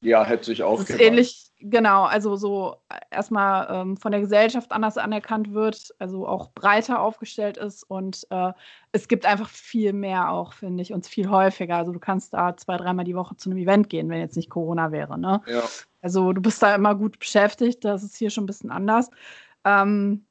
[0.00, 0.78] Ja, hätte ich auch.
[0.78, 5.92] Das ist ähnlich, genau, also so äh, erstmal ähm, von der Gesellschaft anders anerkannt wird,
[5.98, 8.52] also auch breiter aufgestellt ist und äh,
[8.92, 11.76] es gibt einfach viel mehr auch, finde ich, und viel häufiger.
[11.76, 14.50] Also du kannst da zwei, dreimal die Woche zu einem Event gehen, wenn jetzt nicht
[14.50, 15.18] Corona wäre.
[15.18, 15.40] Ne?
[15.46, 15.64] Ja.
[16.00, 19.10] Also du bist da immer gut beschäftigt, das ist hier schon ein bisschen anders.
[19.64, 20.24] Ähm,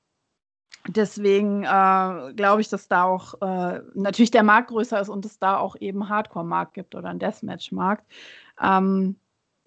[0.87, 5.37] Deswegen äh, glaube ich, dass da auch äh, natürlich der Markt größer ist und es
[5.37, 8.05] da auch eben Hardcore-Markt gibt oder einen Deathmatch-Markt.
[8.61, 9.17] Ähm,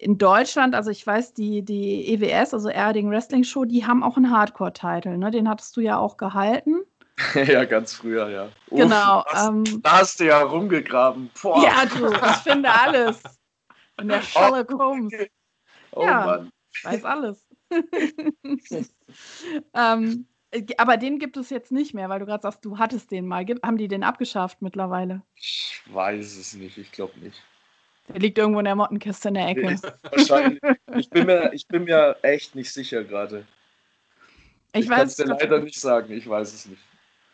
[0.01, 4.17] in Deutschland, also ich weiß, die, die EWS, also Erding Wrestling Show, die haben auch
[4.17, 5.15] einen Hardcore-Titel.
[5.15, 5.29] Ne?
[5.29, 6.81] Den hattest du ja auch gehalten.
[7.35, 8.45] ja, ganz früher, ja.
[8.71, 9.23] Uff, genau.
[9.31, 11.29] Das, ähm, da hast du ja rumgegraben.
[11.39, 11.63] Boah.
[11.63, 13.21] Ja, du, ich finde alles.
[13.99, 15.13] In der Sherlock Holmes.
[15.93, 16.51] Oh, ja, Mann.
[16.73, 17.45] Ich weiß alles.
[19.73, 23.11] ähm, äh, aber den gibt es jetzt nicht mehr, weil du gerade sagst, du hattest
[23.11, 23.45] den mal.
[23.61, 25.21] Haben die den abgeschafft mittlerweile?
[25.35, 27.43] Ich weiß es nicht, ich glaube nicht.
[28.13, 29.79] Der liegt irgendwo in der Mottenkiste in der Ecke.
[30.11, 30.61] Wahrscheinlich.
[30.95, 33.45] Ich bin mir, ich bin mir echt nicht sicher gerade.
[34.73, 36.81] Ich, ich kann es dir leider nicht sagen, ich weiß es nicht.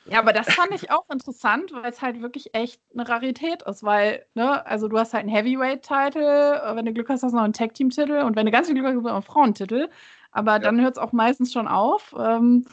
[0.10, 3.84] Ja, aber das fand ich auch interessant, weil es halt wirklich echt eine Rarität ist,
[3.84, 7.44] weil, ne, also du hast halt einen Heavyweight-Titel, wenn du Glück hast, hast du noch
[7.44, 9.90] einen Tag-Team-Titel und wenn du ganz viel Glück hast, hast du noch einen Frauentitel.
[10.32, 10.60] Aber ja.
[10.60, 12.16] dann hört es auch meistens schon auf.
[12.18, 12.66] Ähm,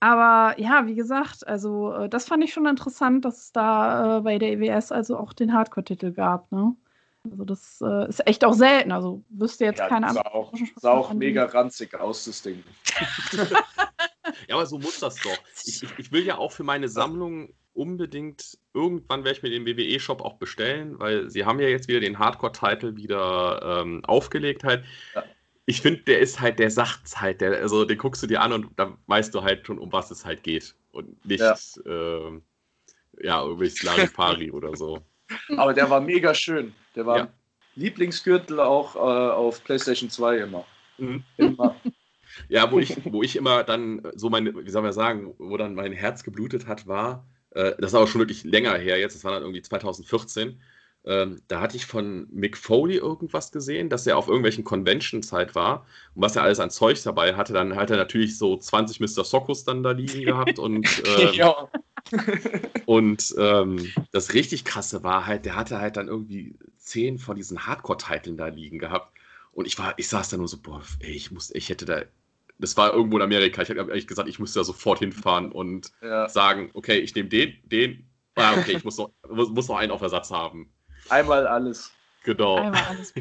[0.00, 4.20] aber ja, wie gesagt, also äh, das fand ich schon interessant, dass es da äh,
[4.22, 6.50] bei der EWS also auch den Hardcore-Titel gab.
[6.50, 6.74] Ne?
[7.24, 8.92] Also das äh, ist echt auch selten.
[8.92, 10.22] Also wüsste jetzt ja, keine Ahnung.
[10.22, 12.62] Sah auch, sah auch mega ranzig aus, das Ding.
[14.48, 15.38] ja, aber so muss das doch.
[15.64, 19.66] Ich, ich, ich, will ja auch für meine Sammlung unbedingt, irgendwann werde ich mir den
[19.66, 24.84] WWE-Shop auch bestellen, weil sie haben ja jetzt wieder den Hardcore-Titel wieder ähm, aufgelegt halt.
[25.14, 25.24] Ja
[25.70, 28.52] ich finde, der ist halt, der sagt's halt, der, also den guckst du dir an
[28.52, 30.74] und dann weißt du halt schon, um was es halt geht.
[30.90, 31.56] Und nicht, ja,
[31.86, 32.40] äh,
[33.22, 34.98] ja irgendwie Larifari oder so.
[35.56, 36.74] Aber der war mega schön.
[36.94, 37.28] Der war ja.
[37.76, 40.64] Lieblingsgürtel auch äh, auf PlayStation 2 immer.
[40.98, 41.24] Mhm.
[41.36, 41.76] Immer.
[42.48, 45.74] Ja, wo ich, wo ich immer dann so meine, wie soll man sagen, wo dann
[45.74, 49.24] mein Herz geblutet hat, war, äh, das ist aber schon wirklich länger her jetzt, das
[49.24, 50.60] war dann irgendwie 2014
[51.04, 55.54] ähm, da hatte ich von Mick Foley irgendwas gesehen, dass er auf irgendwelchen Conventions halt
[55.54, 57.54] war und was er alles an Zeug dabei hatte.
[57.54, 59.24] Dann hat er natürlich so 20 Mr.
[59.24, 60.86] Sokos dann da liegen gehabt und,
[61.18, 61.68] ähm, ja.
[62.84, 67.66] und ähm, das richtig krasse war halt, der hatte halt dann irgendwie zehn von diesen
[67.66, 69.16] Hardcore-Titeln da liegen gehabt.
[69.52, 72.02] Und ich war, ich saß da nur so, boah, ey, ich muss, ich hätte da,
[72.58, 73.62] das war irgendwo in Amerika.
[73.62, 76.28] Ich habe ehrlich gesagt, ich musste da sofort hinfahren und ja.
[76.28, 80.02] sagen, okay, ich nehme den, den, ah, okay, ich muss noch, muss noch einen auf
[80.02, 80.70] Ersatz haben.
[81.08, 81.92] Einmal alles.
[82.24, 82.56] Genau.
[82.56, 83.14] Einmal alles.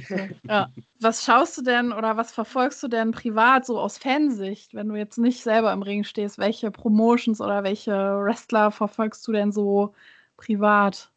[0.48, 0.70] Ja.
[1.00, 4.96] Was schaust du denn oder was verfolgst du denn privat so aus Fansicht, wenn du
[4.96, 6.38] jetzt nicht selber im Ring stehst?
[6.38, 9.94] Welche Promotions oder welche Wrestler verfolgst du denn so
[10.36, 11.10] privat?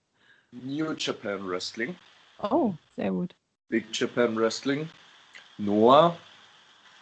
[0.53, 1.97] New Japan Wrestling.
[2.39, 3.35] Oh, sehr gut.
[3.69, 4.89] Big Japan Wrestling.
[5.59, 6.17] Noah.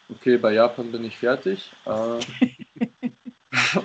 [0.09, 1.71] Okay, bei Japan bin ich fertig.
[1.85, 2.21] Äh,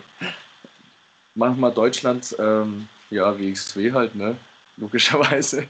[1.35, 4.37] manchmal Deutschland, ähm, ja, WXW halt, ne?
[4.77, 5.67] Logischerweise.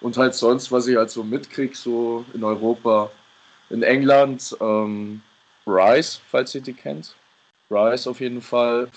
[0.00, 3.10] Und halt sonst, was ich halt so mitkriege, so in Europa,
[3.70, 5.22] in England, ähm,
[5.66, 7.14] Rise, falls ihr die kennt.
[7.70, 8.88] Rise auf jeden Fall.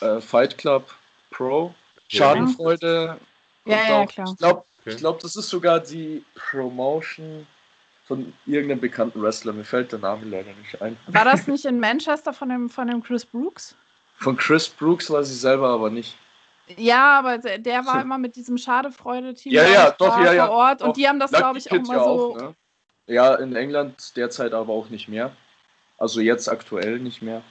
[0.00, 0.94] Äh, Fight Club
[1.30, 1.74] Pro.
[2.08, 3.18] Schadenfreude.
[3.64, 4.28] Ja, ja, klar.
[4.30, 4.96] Ich glaube, okay.
[4.96, 7.46] glaub, das ist sogar die Promotion
[8.06, 9.52] von irgendeinem bekannten Wrestler.
[9.52, 10.96] Mir fällt der Name leider nicht ein.
[11.06, 13.74] War das nicht in Manchester von dem, von dem Chris Brooks?
[14.18, 16.16] Von Chris Brooks weiß ich selber aber nicht.
[16.76, 20.80] Ja, aber der war immer mit diesem Schadefreude-Team ja, ja, doch, ja, ja, vor Ort
[20.80, 20.88] doch.
[20.88, 22.10] und die haben das, glaube ich, auch mal ja so.
[22.10, 22.54] Auch, ne?
[23.06, 25.32] Ja, in England derzeit aber auch nicht mehr.
[25.98, 27.42] Also jetzt aktuell nicht mehr.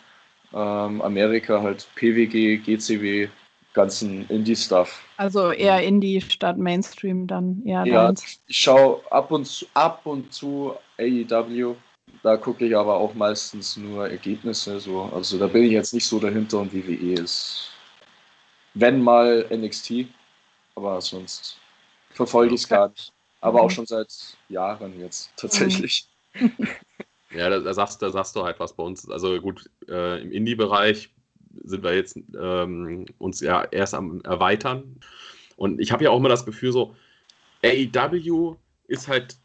[0.53, 3.29] Ähm, Amerika halt PWG, GCW,
[3.73, 5.01] ganzen Indie-Stuff.
[5.17, 7.61] Also eher Indie statt Mainstream dann.
[7.63, 8.39] Ja, Dance.
[8.47, 11.75] ich schaue ab und zu ab und zu AEW.
[12.23, 14.79] Da gucke ich aber auch meistens nur Ergebnisse.
[14.79, 15.09] So.
[15.13, 17.70] Also da bin ich jetzt nicht so dahinter und WWE ist
[18.73, 20.05] wenn mal NXT,
[20.75, 21.57] aber sonst
[22.11, 23.11] verfolge ich es gar nicht.
[23.41, 23.65] Aber mhm.
[23.65, 24.11] auch schon seit
[24.49, 26.07] Jahren jetzt tatsächlich.
[26.33, 26.51] Mhm.
[27.33, 29.09] Ja, da, da, sagst, da sagst du halt was bei uns.
[29.09, 31.09] Also gut, äh, im Indie-Bereich
[31.63, 34.99] sind wir jetzt ähm, uns ja erst am Erweitern.
[35.55, 36.95] Und ich habe ja auch immer das Gefühl, so
[37.63, 38.57] AEW
[38.87, 39.37] ist halt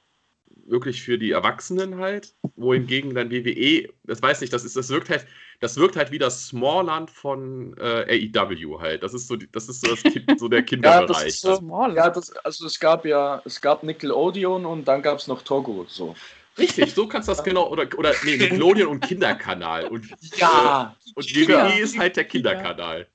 [0.67, 5.11] wirklich für die Erwachsenen halt, wohingegen dann WWE, das weiß nicht, das ist, das wirkt
[5.11, 5.27] halt,
[5.61, 9.03] das wirkt halt wie das Smallland von äh, AEW halt.
[9.03, 11.09] Das ist so, das ist so, das kind, so der Kinderbereich.
[11.43, 15.19] ja, das so, ja das, also es gab ja, es gab Nickelodeon und dann gab
[15.19, 16.15] es noch Togo so.
[16.59, 19.89] Richtig, so kannst du das genau, oder, oder nee, Nickelodeon und Kinderkanal.
[19.89, 20.97] Und, ja.
[21.07, 23.07] Äh, und WWE ist halt der Kinderkanal.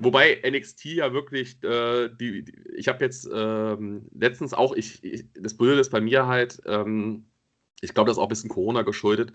[0.00, 5.24] Wobei NXT ja wirklich, äh, die, die, ich habe jetzt ähm, letztens auch, ich, ich,
[5.34, 7.26] das Blöde ist bei mir halt, ähm,
[7.80, 9.32] ich glaube, das ist auch ein bisschen Corona geschuldet.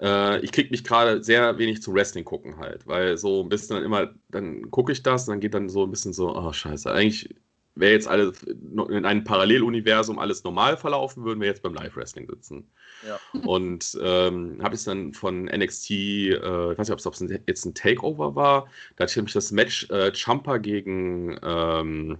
[0.00, 3.76] Äh, ich kriege mich gerade sehr wenig zum Wrestling gucken halt, weil so ein bisschen
[3.76, 6.52] dann immer, dann gucke ich das und dann geht dann so ein bisschen so, oh
[6.52, 7.34] scheiße, eigentlich
[7.74, 12.70] wäre jetzt alles in einem Paralleluniversum alles normal verlaufen, würden wir jetzt beim Live-Wrestling sitzen.
[13.06, 13.20] Ja.
[13.40, 17.74] Und ähm, habe ich dann von NXT, äh, ich weiß nicht, ob es jetzt ein
[17.74, 22.18] Takeover war, da hatte ich nämlich das Match äh, Champa gegen ähm,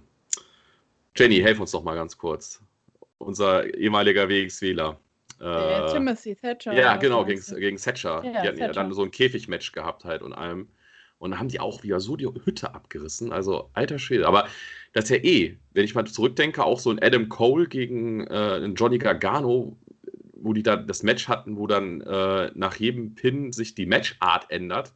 [1.17, 2.61] Jenny, helf uns doch mal ganz kurz.
[3.17, 4.99] Unser ehemaliger WXWler.
[5.39, 6.73] Äh, Timothy Thatcher.
[6.73, 8.23] Ja, genau, gegen, gegen Thatcher.
[8.23, 8.65] Ja, die hatten Thatcher.
[8.65, 10.69] ja dann so ein Käfigmatch gehabt halt und allem.
[11.19, 13.31] Und dann haben die auch wieder so die Hütte abgerissen.
[13.31, 14.27] Also, alter Schwede.
[14.27, 14.47] Aber
[14.93, 18.33] das ist ja eh, wenn ich mal zurückdenke, auch so ein Adam Cole gegen äh,
[18.33, 19.77] einen Johnny Gargano,
[20.33, 24.49] wo die da das Match hatten, wo dann äh, nach jedem Pin sich die Matchart
[24.51, 24.93] ändert.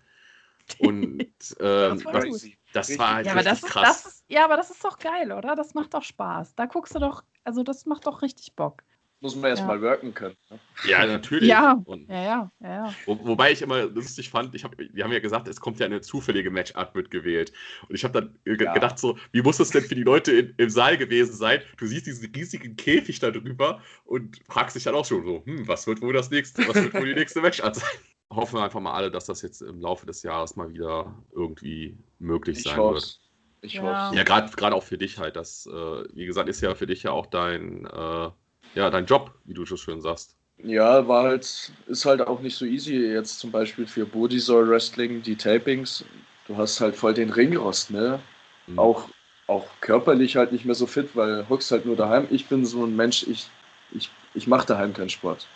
[0.78, 1.22] Und
[1.60, 4.04] äh, das, war, das, das war halt ja, aber das, krass.
[4.04, 5.56] Das ist, ja, aber das ist doch geil, oder?
[5.56, 6.56] Das macht doch Spaß.
[6.56, 8.84] Da guckst du doch, also das macht doch richtig Bock
[9.22, 9.68] muss man erst ja.
[9.68, 10.36] mal worken können.
[10.50, 10.60] Ne?
[10.88, 11.48] Ja, natürlich.
[11.48, 12.96] Ja, und ja, ja, ja.
[13.06, 15.86] Wo, wobei ich immer lustig fand, ich hab, wir haben ja gesagt, es kommt ja
[15.86, 17.54] eine zufällige Matchart mitgewählt.
[17.88, 18.74] Und ich habe dann ja.
[18.74, 21.62] gedacht, so, wie muss das denn für die Leute in, im Saal gewesen sein?
[21.78, 25.68] Du siehst diesen riesigen Käfig da drüber und fragst dich dann auch schon so, hm,
[25.68, 27.90] was wird wohl das nächste, was wird wohl die nächste Matchart sein?
[28.32, 31.98] Hoffen wir einfach mal alle, dass das jetzt im Laufe des Jahres mal wieder irgendwie
[32.18, 33.20] möglich ich sein hoff's.
[33.20, 33.32] wird.
[33.64, 34.08] Ich ja.
[34.08, 34.16] hoffe.
[34.16, 35.36] Ja, gerade auch für dich halt.
[35.36, 38.30] Das, äh, wie gesagt, ist ja für dich ja auch dein äh,
[38.76, 40.36] ja, dein Job, wie du so schön sagst.
[40.64, 42.96] Ja, war halt, ist halt auch nicht so easy.
[42.96, 46.06] Jetzt zum Beispiel für Bodysoil Wrestling, die Tapings.
[46.48, 48.20] Du hast halt voll den Ringrost, ne?
[48.68, 48.80] Mhm.
[48.80, 49.10] Auch,
[49.48, 52.28] auch körperlich halt nicht mehr so fit, weil hockst halt nur daheim.
[52.30, 53.48] Ich bin so ein Mensch, ich,
[53.92, 55.48] ich, ich mache daheim keinen Sport.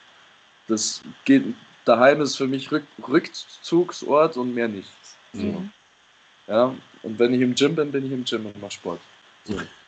[0.67, 1.43] Das geht,
[1.85, 5.15] daheim ist für mich Rück, Rückzugsort und mehr nichts.
[5.33, 5.43] So.
[5.43, 5.69] Mhm.
[6.47, 9.01] Ja, und wenn ich im Gym bin, bin ich im Gym und mache Sport.
[9.45, 9.59] So.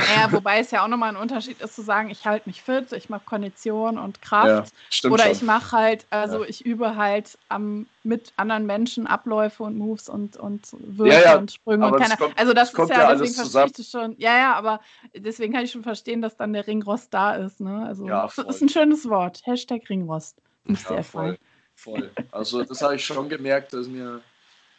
[0.00, 2.92] Naja, wobei es ja auch nochmal ein Unterschied ist zu sagen, ich halte mich fit,
[2.92, 4.72] ich mache Kondition und Kraft.
[5.02, 5.32] Ja, oder schon.
[5.32, 6.48] ich mache halt, also ja.
[6.48, 11.52] ich übe halt am, mit anderen Menschen Abläufe und Moves und, und Würfe ja, und
[11.52, 14.14] Sprünge und keine kommt, Also das ist ja, deswegen verstehe ich schon.
[14.18, 14.80] Ja, ja, aber
[15.14, 17.60] deswegen kann ich schon verstehen, dass dann der Ringrost da ist.
[17.60, 17.84] Ne?
[17.86, 19.42] Also das ist ein schönes Wort.
[19.44, 20.36] Hashtag Ringrost.
[20.64, 21.38] Müsste ja, voll,
[21.74, 22.10] voll.
[22.30, 24.20] Also das habe ich schon gemerkt, dass mir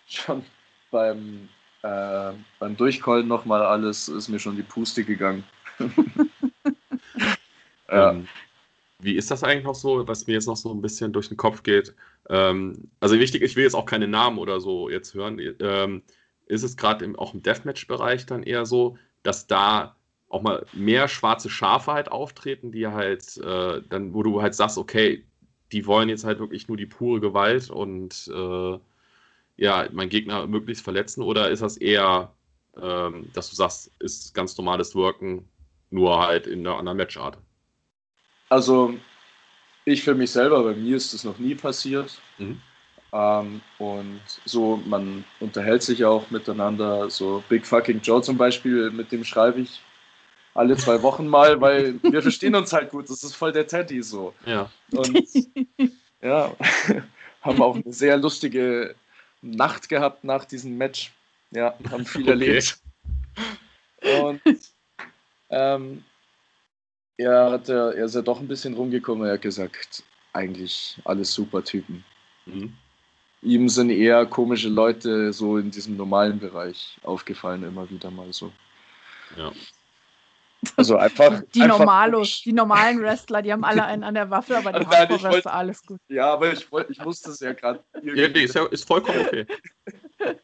[0.07, 0.45] schon
[0.91, 1.49] beim
[1.83, 5.43] äh, beim Durchkollen nochmal alles ist mir schon die Puste gegangen.
[7.91, 8.27] Ähm,
[8.99, 11.37] wie ist das eigentlich noch so, was mir jetzt noch so ein bisschen durch den
[11.37, 11.93] Kopf geht?
[12.29, 15.39] Ähm, also wichtig, ich will jetzt auch keine Namen oder so jetzt hören.
[15.59, 16.03] Ähm,
[16.45, 19.95] ist es gerade auch im Deathmatch-Bereich dann eher so, dass da
[20.29, 24.77] auch mal mehr schwarze Schafe halt auftreten, die halt äh, dann, wo du halt sagst,
[24.77, 25.25] okay,
[25.71, 28.79] die wollen jetzt halt wirklich nur die pure Gewalt und äh,
[29.57, 31.21] ja, meinen Gegner möglichst verletzen?
[31.21, 32.33] Oder ist das eher,
[32.81, 35.47] ähm, dass du sagst, ist ganz normales Worken,
[35.89, 37.37] nur halt in einer anderen Matchart?
[38.49, 38.93] Also,
[39.85, 42.19] ich für mich selber, bei mir ist das noch nie passiert.
[42.37, 42.61] Mhm.
[43.13, 47.09] Ähm, und so, man unterhält sich auch miteinander.
[47.09, 49.81] So Big Fucking Joe zum Beispiel, mit dem schreibe ich
[50.53, 53.09] alle zwei Wochen mal, weil wir verstehen uns halt gut.
[53.09, 54.33] Das ist voll der Teddy so.
[54.45, 54.69] Ja.
[54.91, 55.27] Und
[56.21, 56.55] ja,
[57.41, 58.95] haben auch eine sehr lustige
[59.41, 61.11] Nacht gehabt nach diesem Match.
[61.51, 62.31] Ja, haben viel okay.
[62.31, 62.79] erlebt.
[64.01, 64.41] Und
[65.49, 66.03] ähm,
[67.17, 69.27] er, hat, er ist ja doch ein bisschen rumgekommen.
[69.27, 72.03] Er hat gesagt, eigentlich alles super Typen.
[72.45, 72.73] Mhm.
[73.43, 78.51] Ihm sind eher komische Leute so in diesem normalen Bereich aufgefallen, immer wieder mal so.
[79.35, 79.51] Ja.
[80.75, 81.41] Also einfach.
[81.55, 84.85] Die einfach Normalos, die normalen Wrestler, die haben alle einen an der Waffe, aber die
[84.87, 85.99] Hardcore-Wrestler, alles gut.
[86.07, 87.83] Ja, aber ich, wollt, ich musste es ja gerade.
[88.03, 89.45] Ja, nee, ist, ja, ist vollkommen okay.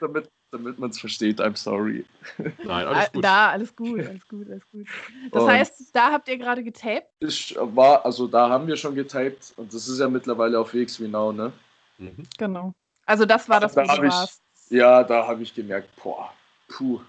[0.00, 2.04] damit damit man es versteht, I'm sorry.
[2.38, 3.24] Nein, alles gut.
[3.24, 4.86] Da, alles gut, alles gut, alles gut.
[5.32, 7.08] Das und heißt, da habt ihr gerade getaped?
[7.20, 11.08] Ich war, also da haben wir schon getaped und das ist ja mittlerweile auf WXW
[11.08, 11.52] Now, ne?
[11.98, 12.26] Mhm.
[12.38, 12.74] Genau.
[13.04, 14.42] Also das war das, da wo du warst.
[14.68, 16.32] Ja, da habe ich gemerkt, boah,
[16.68, 17.00] puh.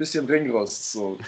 [0.00, 1.18] Bisschen Ringrost so.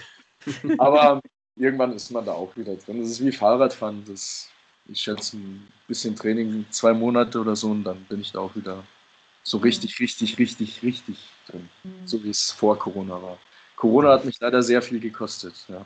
[0.79, 1.20] Aber
[1.57, 3.01] irgendwann ist man da auch wieder drin.
[3.01, 4.03] Das ist wie Fahrradfahren.
[4.07, 4.49] Das,
[4.89, 8.57] ich schätze ein bisschen Training, zwei Monate oder so, und dann bin ich da auch
[8.57, 8.83] wieder
[9.45, 11.68] so richtig, richtig, richtig, richtig drin.
[11.85, 12.07] Mhm.
[12.07, 13.39] So wie es vor Corona war.
[13.77, 15.85] Corona hat mich leider sehr viel gekostet, ja.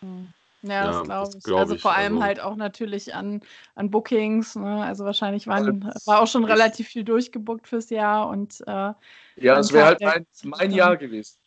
[0.00, 0.32] Mhm.
[0.62, 1.44] Ja, das ja, glaube ich.
[1.44, 3.42] Glaub also vor allem also, halt auch natürlich an,
[3.76, 4.56] an Bookings.
[4.56, 4.82] Ne?
[4.84, 8.92] Also wahrscheinlich waren, war auch schon relativ viel durchgebuckt fürs Jahr und äh,
[9.36, 11.38] ja, es wäre halt mein, mein Jahr gewesen.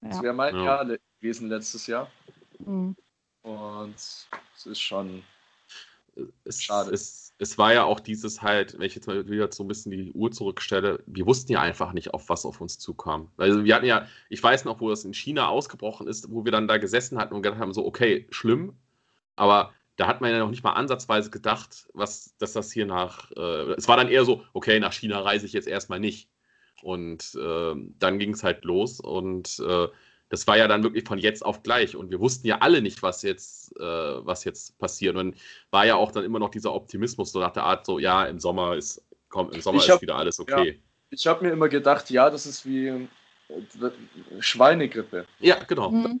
[0.00, 0.22] Es ja.
[0.22, 0.64] wäre mein ja.
[0.64, 0.86] Jahr
[1.20, 2.10] gewesen letztes Jahr.
[2.58, 2.96] Mhm.
[3.42, 5.22] Und es ist schon
[6.44, 6.90] es, schade.
[6.92, 9.92] Es, es war ja auch dieses halt, wenn ich jetzt mal wieder so ein bisschen
[9.92, 13.30] die Uhr zurückstelle, wir wussten ja einfach nicht, auf was auf uns zukam.
[13.36, 16.52] Also wir hatten ja, ich weiß noch, wo das in China ausgebrochen ist, wo wir
[16.52, 18.76] dann da gesessen hatten und gedacht haben, so, okay, schlimm,
[19.36, 23.30] aber da hat man ja noch nicht mal ansatzweise gedacht, was, dass das hier nach,
[23.32, 26.28] äh, es war dann eher so, okay, nach China reise ich jetzt erstmal nicht.
[26.82, 29.88] Und äh, dann ging es halt los und äh,
[30.30, 33.02] das war ja dann wirklich von jetzt auf gleich und wir wussten ja alle nicht,
[33.02, 35.16] was jetzt, äh, was jetzt passiert.
[35.16, 35.36] Und
[35.70, 38.38] war ja auch dann immer noch dieser Optimismus so nach der Art, so ja, im
[38.38, 40.68] Sommer ist, komm, im Sommer hab, ist wieder alles okay.
[40.68, 40.74] Ja,
[41.10, 43.08] ich habe mir immer gedacht, ja, das ist wie äh,
[44.40, 45.26] Schweinegrippe.
[45.40, 45.90] Ja, genau.
[45.90, 46.20] Mhm.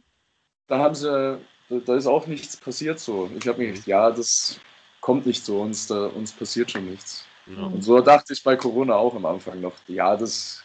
[0.66, 1.38] Da haben sie,
[1.68, 3.30] da ist auch nichts passiert so.
[3.38, 4.58] Ich habe mir gedacht, ja, das
[5.00, 7.27] kommt nicht so, uns, da, uns passiert schon nichts.
[7.56, 7.64] Ja.
[7.64, 10.62] Und so dachte ich bei Corona auch am Anfang noch, ja, das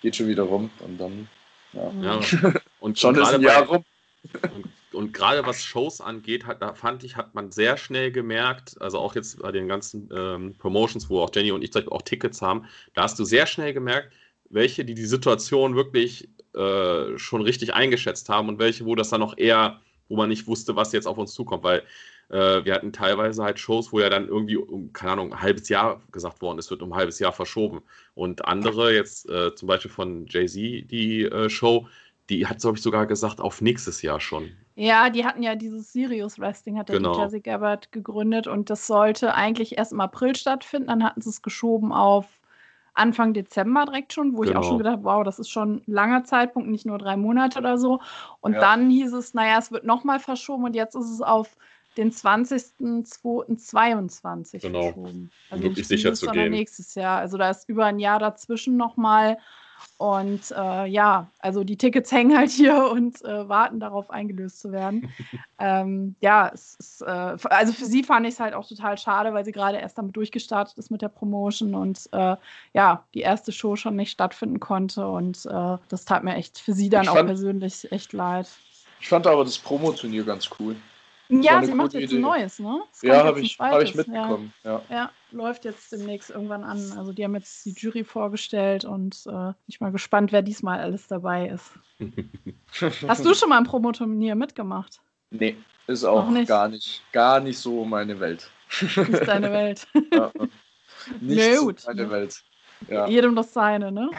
[0.00, 1.28] geht schon wieder rum und dann
[1.72, 1.92] ja.
[2.02, 2.20] ja.
[2.80, 3.84] Und schon ist ein Jahr rum.
[4.32, 8.80] Und, und gerade was Shows angeht, hat, da fand ich, hat man sehr schnell gemerkt,
[8.80, 12.40] also auch jetzt bei den ganzen ähm, Promotions, wo auch Jenny und ich auch Tickets
[12.40, 14.12] haben, da hast du sehr schnell gemerkt,
[14.50, 19.20] welche, die die Situation wirklich äh, schon richtig eingeschätzt haben und welche, wo das dann
[19.20, 21.82] noch eher, wo man nicht wusste, was jetzt auf uns zukommt, weil
[22.30, 26.00] wir hatten teilweise halt Shows, wo ja dann irgendwie um, keine Ahnung, ein halbes Jahr
[26.12, 27.80] gesagt worden ist, wird um ein halbes Jahr verschoben.
[28.14, 31.86] Und andere, jetzt äh, zum Beispiel von Jay-Z, die äh, Show,
[32.28, 34.50] die hat, glaube ich, sogar gesagt, auf nächstes Jahr schon.
[34.74, 37.18] Ja, die hatten ja dieses Sirius Wrestling, hat der genau.
[37.18, 40.88] Jesse Gabbard gegründet und das sollte eigentlich erst im April stattfinden.
[40.88, 42.26] Dann hatten sie es geschoben auf
[42.94, 44.50] Anfang Dezember direkt schon, wo genau.
[44.50, 44.90] ich auch schon genau.
[44.90, 48.00] gedacht wow, das ist schon ein langer Zeitpunkt, nicht nur drei Monate oder so.
[48.40, 48.60] Und ja.
[48.60, 51.56] dann hieß es, naja, es wird nochmal verschoben und jetzt ist es auf
[51.98, 54.84] den 20.02.22 genau.
[54.84, 55.30] verschoben.
[55.50, 56.52] Also wirklich sicher zu gehen.
[56.52, 57.18] nächstes Jahr.
[57.18, 59.38] Also da ist über ein Jahr dazwischen nochmal.
[59.96, 64.70] Und äh, ja, also die Tickets hängen halt hier und äh, warten darauf, eingelöst zu
[64.70, 65.12] werden.
[65.58, 69.34] ähm, ja, es ist, äh, also für sie fand ich es halt auch total schade,
[69.34, 72.36] weil sie gerade erst damit durchgestartet ist mit der Promotion und äh,
[72.74, 75.08] ja, die erste Show schon nicht stattfinden konnte.
[75.08, 78.48] Und äh, das tat mir echt für sie dann ich auch persönlich echt leid.
[79.00, 80.76] Ich fand aber das Promoturnier ganz cool.
[81.28, 82.16] Ja, sie macht jetzt Idee.
[82.16, 82.82] ein neues, ne?
[83.02, 84.52] ja, habe ich, hab ich mitbekommen.
[84.64, 84.70] Ja.
[84.70, 84.82] ja.
[84.90, 85.10] ja.
[85.30, 86.92] läuft jetzt demnächst irgendwann an.
[86.96, 91.06] Also die haben jetzt die Jury vorgestellt und äh, ich mal gespannt, wer diesmal alles
[91.06, 91.72] dabei ist.
[93.06, 95.00] Hast du schon mal ein Promoturnier mitgemacht?
[95.30, 95.56] Nee,
[95.86, 96.48] ist auch nicht.
[96.48, 98.50] gar nicht, gar nicht so meine Welt.
[98.80, 99.86] Nicht deine Welt.
[100.12, 100.30] ja,
[101.20, 101.82] nicht nee, gut.
[101.86, 102.10] meine ne?
[102.10, 102.42] Welt.
[102.88, 103.06] Ja.
[103.06, 104.10] Jedem das seine, ne?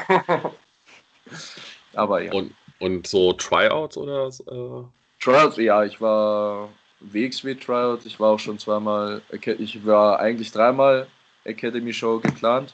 [1.94, 2.34] Aber ja.
[2.34, 4.84] Und, und so Tryouts oder äh,
[5.20, 6.70] Tryout, ja, ich war
[7.00, 11.08] WXW Tryout, ich war auch schon zweimal, ich war eigentlich dreimal
[11.46, 12.74] Academy Show geplant,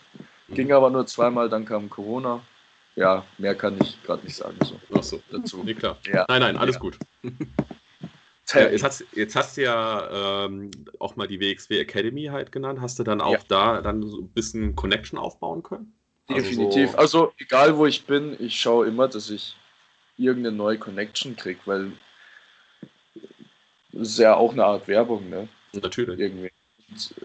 [0.50, 2.42] ging aber nur zweimal, dann kam Corona.
[2.96, 4.58] Ja, mehr kann ich gerade nicht sagen.
[4.64, 4.80] So.
[4.94, 5.62] Ach so, dazu.
[5.64, 5.98] Nee, klar.
[6.06, 6.26] Ja.
[6.30, 6.82] Nein, nein, alles ja.
[6.82, 6.98] gut.
[8.54, 10.70] Ja, jetzt, hast, jetzt hast du ja ähm,
[11.00, 12.80] auch mal die WXW Academy halt genannt.
[12.80, 13.40] Hast du dann auch ja.
[13.48, 15.94] da dann so ein bisschen Connection aufbauen können?
[16.28, 16.92] Also Definitiv.
[16.92, 19.56] So also egal wo ich bin, ich schaue immer, dass ich
[20.18, 21.92] irgendeine neue Connection kriege, weil
[23.96, 25.48] das ist ja auch eine Art Werbung, ne?
[25.74, 26.20] Natürlich.
[26.20, 26.52] Irgendwie.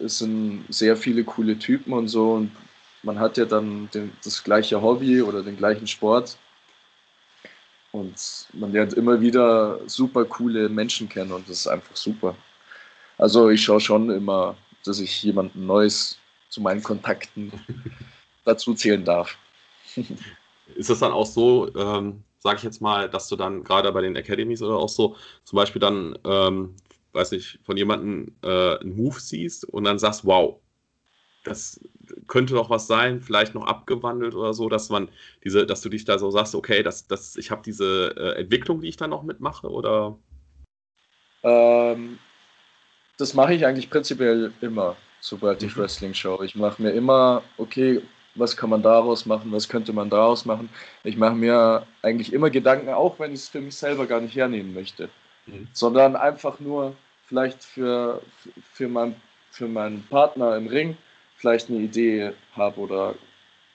[0.03, 2.51] Es sind sehr viele coole Typen und so und
[3.03, 6.39] man hat ja dann den, das gleiche Hobby oder den gleichen Sport
[7.93, 12.37] und man lernt immer wieder super coole Menschen kennen und das ist einfach super.
[13.19, 16.19] Also ich schaue schon immer, dass ich jemanden Neues
[16.49, 17.53] zu meinen Kontakten
[18.45, 19.37] dazu zählen darf.
[20.75, 24.01] Ist das dann auch so, ähm, sage ich jetzt mal, dass du dann gerade bei
[24.01, 26.75] den Academies oder auch so zum Beispiel dann, ähm,
[27.13, 30.59] weiß ich, von jemandem äh, einen Move siehst und dann sagst, wow,
[31.45, 31.81] das
[32.27, 35.09] könnte doch was sein, vielleicht noch abgewandelt oder so, dass man
[35.45, 38.81] diese, dass du dich da so sagst, okay, das, das, ich habe diese äh, Entwicklung,
[38.81, 40.19] die ich da noch mitmache, oder?
[41.43, 42.19] Ähm,
[43.17, 45.83] das mache ich eigentlich prinzipiell immer, sobald ich mhm.
[45.83, 46.45] Wrestling schaue.
[46.45, 48.03] Ich mache mir immer, okay,
[48.41, 50.69] was kann man daraus machen, was könnte man daraus machen.
[51.05, 54.35] Ich mache mir eigentlich immer Gedanken, auch wenn ich es für mich selber gar nicht
[54.35, 55.09] hernehmen möchte,
[55.47, 55.69] mhm.
[55.73, 56.95] sondern einfach nur
[57.27, 58.23] vielleicht für,
[58.73, 59.15] für, mein,
[59.51, 60.97] für meinen Partner im Ring
[61.37, 63.15] vielleicht eine Idee habe oder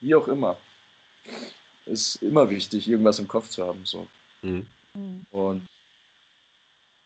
[0.00, 0.56] wie auch immer.
[1.86, 3.84] Ist immer wichtig, irgendwas im Kopf zu haben.
[3.84, 4.06] So.
[4.42, 4.66] Mhm.
[4.94, 5.26] mhm.
[5.30, 5.66] Und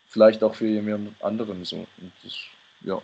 [0.07, 1.77] vielleicht auch für jemand anderen so.
[1.77, 2.37] Und das,
[2.83, 3.01] ja.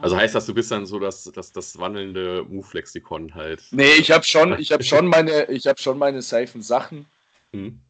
[0.00, 3.62] Also heißt das, du bist dann so das, das, das wandelnde Move-Lexikon halt.
[3.70, 7.06] Nee, ich habe schon, ich habe schon meine, ich schon meine safen Sachen.
[7.52, 7.80] Mhm.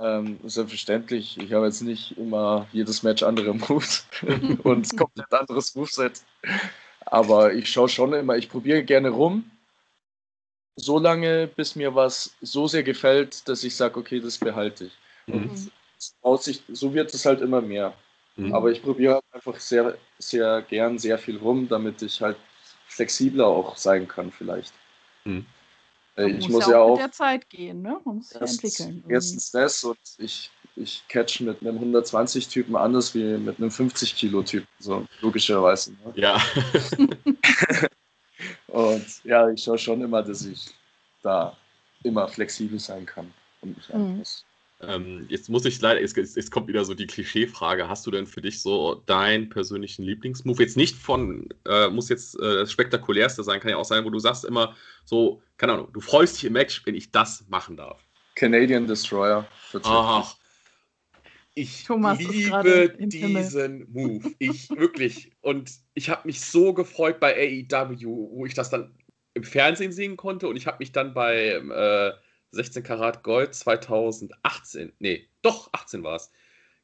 [0.00, 1.38] Ähm, selbstverständlich.
[1.38, 4.06] Ich habe jetzt nicht immer jedes Match andere Moves
[4.62, 6.22] und komplett anderes Moveset.
[7.06, 9.50] Aber ich schaue schon immer, ich probiere gerne rum,
[10.76, 14.92] so lange, bis mir was so sehr gefällt, dass ich sage, okay, das behalte ich.
[15.26, 15.70] Mhm.
[16.20, 17.94] Und so wird es halt immer mehr.
[18.38, 18.54] Mhm.
[18.54, 22.36] Aber ich probiere einfach sehr, sehr gern sehr viel rum, damit ich halt
[22.86, 24.72] flexibler auch sein kann, vielleicht.
[25.24, 25.44] Mhm.
[26.16, 28.00] Äh, ich muss, muss ja auch mit der Zeit gehen, ne?
[28.04, 29.04] Man muss sich entwickeln.
[29.08, 35.04] Erstens das und ich ich catch mit einem 120-Typen anders wie mit einem 50-Kilo-Typen, so
[35.20, 35.92] logischerweise.
[35.92, 36.12] Ne?
[36.14, 36.40] Ja.
[38.68, 40.70] und ja, ich schaue schon immer, dass ich
[41.22, 41.56] da
[42.04, 44.22] immer flexibel sein kann und mich mhm.
[44.80, 47.88] Ähm, jetzt muss ich leider, jetzt, jetzt, kommt wieder so die Klischeefrage.
[47.88, 50.60] Hast du denn für dich so deinen persönlichen Lieblingsmove?
[50.60, 54.10] Jetzt nicht von, äh, muss jetzt äh, das spektakulärste sein, kann ja auch sein, wo
[54.10, 57.76] du sagst immer so, keine Ahnung, du freust dich im Match, wenn ich das machen
[57.76, 58.00] darf.
[58.36, 59.48] Canadian Destroyer.
[59.82, 60.36] Ach,
[61.58, 64.32] ich Thomas liebe diesen Move.
[64.38, 65.32] Ich wirklich.
[65.40, 68.94] Und ich habe mich so gefreut bei AEW, wo ich das dann
[69.34, 70.46] im Fernsehen sehen konnte.
[70.46, 72.12] Und ich habe mich dann bei äh,
[72.52, 76.30] 16 Karat Gold 2018, nee, doch, 18 war es.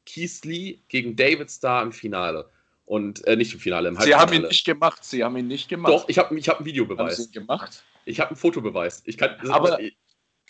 [0.06, 2.50] Keith Lee gegen David Starr im Finale.
[2.86, 4.28] Und äh, nicht im Finale, im Halbfinale.
[4.28, 5.04] Sie haben ihn nicht gemacht.
[5.04, 5.92] Sie haben ihn nicht gemacht.
[5.92, 6.98] Doch, ich habe ich hab einen Videobeweis.
[6.98, 7.84] Haben Sie ihn gemacht?
[8.04, 9.02] Ich habe einen Fotobeweis.
[9.06, 9.78] Ich kann, aber,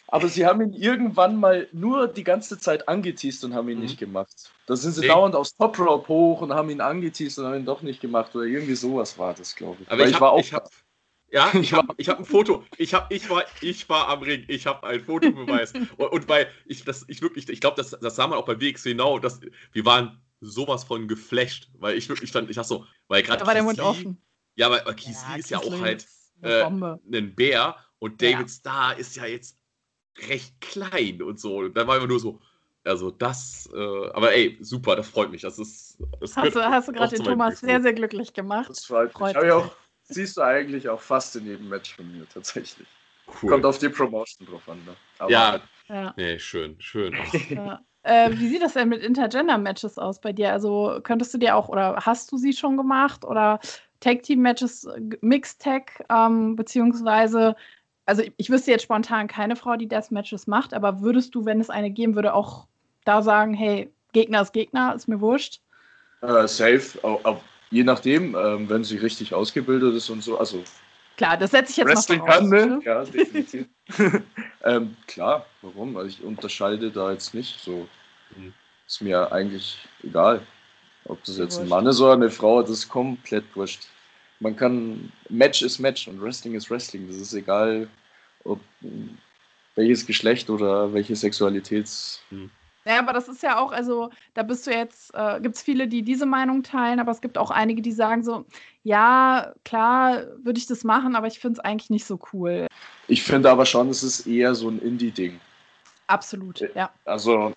[0.09, 3.85] aber sie haben ihn irgendwann mal nur die ganze Zeit angeteased und haben ihn mhm.
[3.85, 4.53] nicht gemacht.
[4.67, 5.07] Da sind sie nee.
[5.07, 8.35] dauernd aufs Top Rope hoch und haben ihn angeteased und haben ihn doch nicht gemacht.
[8.35, 9.89] Oder irgendwie sowas war das, glaube ich.
[9.89, 10.41] Aber Weil ich, ich hab, war auch.
[10.41, 10.71] Ich hab,
[11.35, 12.64] ja, ich habe ich hab ein Foto.
[12.78, 14.45] Ich, hab, ich, war, ich war am Ring.
[14.47, 15.72] Ich habe einen Fotobeweis.
[15.97, 18.61] und, und bei, ich, das, ich wirklich, ich glaube, das, das sah man auch bei
[18.61, 19.18] WXW genau.
[19.18, 19.41] Das,
[19.72, 23.41] wir waren sowas von geflasht, weil ich wirklich stand, ich dachte so, weil gerade.
[23.41, 24.22] Da war der Mund offen.
[24.55, 26.07] Ja, weil, weil Keith ja, ist ja auch halt
[26.43, 28.49] äh, ein Bär und David ja.
[28.49, 29.59] Starr ist ja jetzt
[30.28, 31.57] recht klein und so.
[31.59, 32.41] Und dann war immer nur so,
[32.85, 35.43] also das, äh, aber ey, super, das freut mich.
[35.43, 35.99] Das ist.
[36.20, 38.70] Das hast, du, hast du gerade den Thomas sehr, sehr glücklich gemacht.
[38.70, 39.51] Das freut, freut mich.
[39.51, 39.74] Auch,
[40.05, 42.87] siehst du eigentlich auch fast in jedem Match von mir tatsächlich.
[43.43, 43.51] Cool.
[43.51, 44.79] Kommt auf die Promotion drauf an.
[44.85, 44.95] Ne?
[45.19, 46.15] Aber ja, ja.
[46.17, 47.15] Nee, schön, schön.
[47.51, 47.81] Ja.
[48.03, 50.53] Äh, wie sieht das denn mit Intergender-Matches aus bei dir?
[50.53, 53.25] Also könntest du dir auch, oder hast du sie schon gemacht?
[53.25, 53.61] Oder
[54.01, 54.87] Tag-Team-Matches,
[55.23, 57.57] Mixed-Tag, ähm, beziehungsweise
[58.07, 61.71] also ich wüsste jetzt spontan keine Frau, die Deathmatches macht, aber würdest du, wenn es
[61.71, 62.67] eine geben würde, auch
[63.05, 65.61] da sagen, hey, Gegner ist Gegner, ist mir wurscht?
[66.21, 67.41] Äh, safe, auch, auch,
[67.75, 70.62] je nachdem, ähm, wenn sie richtig ausgebildet ist und so, also
[71.16, 72.51] Klar, das setze ich jetzt Wrestling mal voraus.
[72.51, 72.81] kann, ne?
[72.85, 73.66] Ja, definitiv.
[74.64, 75.97] ähm, klar, warum?
[75.97, 77.87] Also ich unterscheide da jetzt nicht so.
[78.37, 78.53] Mhm.
[78.87, 80.41] Ist mir eigentlich egal.
[81.05, 83.83] Ob das jetzt ein Mann ist oder eine Frau, das ist komplett wurscht
[84.41, 87.07] man kann, Match ist Match und Wrestling ist Wrestling.
[87.09, 87.89] Das ist egal,
[88.45, 88.61] ob
[89.75, 91.89] welches Geschlecht oder welche Sexualität
[92.31, 92.51] hm.
[92.87, 95.89] Ja, aber das ist ja auch, also da bist du jetzt, äh, gibt es viele,
[95.89, 98.45] die diese Meinung teilen, aber es gibt auch einige, die sagen so,
[98.82, 102.66] ja, klar würde ich das machen, aber ich finde es eigentlich nicht so cool.
[103.09, 105.41] Ich finde aber schon, es ist eher so ein Indie-Ding.
[106.07, 106.91] Absolut, äh, ja.
[107.07, 107.53] Also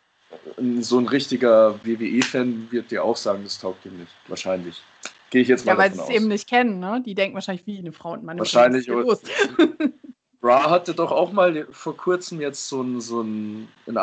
[0.79, 4.11] so ein richtiger WWE-Fan wird dir auch sagen, das taugt ihm nicht.
[4.27, 4.81] Wahrscheinlich.
[5.29, 7.01] Gehe ich jetzt mal Ja, weil sie es eben nicht kennen, ne?
[7.05, 8.39] Die denken wahrscheinlich, wie eine Frau und Mann.
[8.39, 8.89] Wahrscheinlich.
[10.39, 13.97] Bra hatte doch auch mal vor kurzem jetzt so ein, so ein in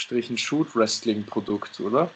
[0.00, 2.10] Anführungsstrichen Shoot-Wrestling-Produkt, oder?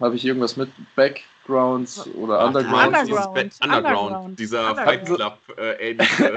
[0.00, 2.86] Habe ich irgendwas mit Backgrounds oder Ach, Underground?
[2.86, 3.62] Underground.
[3.62, 4.38] Underground.
[4.38, 6.34] Dieser Fight Club äh, ähnliche.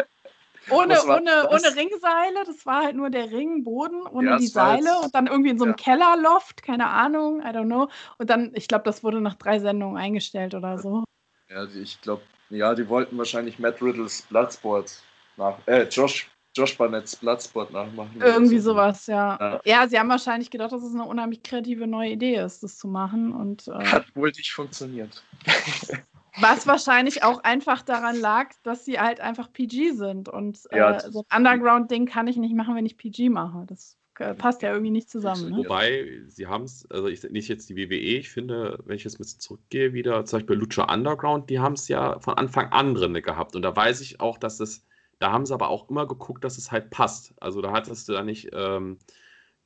[0.70, 5.14] ohne, ohne, ohne Ringseile, das war halt nur der Ringboden, ohne ja, die Seile und
[5.14, 5.84] dann irgendwie in so einem ja.
[5.84, 7.88] Kellerloft, keine Ahnung, I don't know.
[8.18, 11.04] Und dann, ich glaube, das wurde nach drei Sendungen eingestellt oder so.
[11.48, 15.02] Ja, ich glaube, ja, die wollten wahrscheinlich Matt Riddles Bloodsport
[15.36, 18.20] nach, äh, Josh, Josh Barnetts Bloodsport nachmachen.
[18.20, 18.72] Irgendwie so.
[18.72, 19.38] sowas, ja.
[19.38, 19.60] ja.
[19.64, 19.88] ja.
[19.88, 23.32] sie haben wahrscheinlich gedacht, dass es eine unheimlich kreative neue Idee ist, das zu machen.
[23.32, 25.22] Und, äh, Hat wohl nicht funktioniert.
[26.38, 30.28] Was wahrscheinlich auch einfach daran lag, dass sie halt einfach PG sind.
[30.28, 33.64] Und äh, ja, so ein Underground-Ding kann ich nicht machen, wenn ich PG mache.
[33.66, 35.50] Das äh, passt ja irgendwie nicht zusammen.
[35.50, 35.56] Ne?
[35.58, 39.14] Wobei, sie haben es, also ich, nicht jetzt die WWE, ich finde, wenn ich jetzt
[39.14, 42.94] ein bisschen zurückgehe, wieder, zum Beispiel Lucha Underground, die haben es ja von Anfang an
[42.94, 43.56] drin gehabt.
[43.56, 44.86] Und da weiß ich auch, dass es
[45.18, 47.34] da haben sie aber auch immer geguckt, dass es halt passt.
[47.40, 48.98] Also da hattest du da nicht ähm,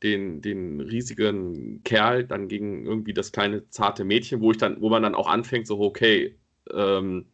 [0.03, 4.89] den, den riesigen Kerl dann gegen irgendwie das kleine zarte Mädchen, wo ich dann, wo
[4.89, 6.37] man dann auch anfängt, so, okay,
[6.73, 7.27] ähm,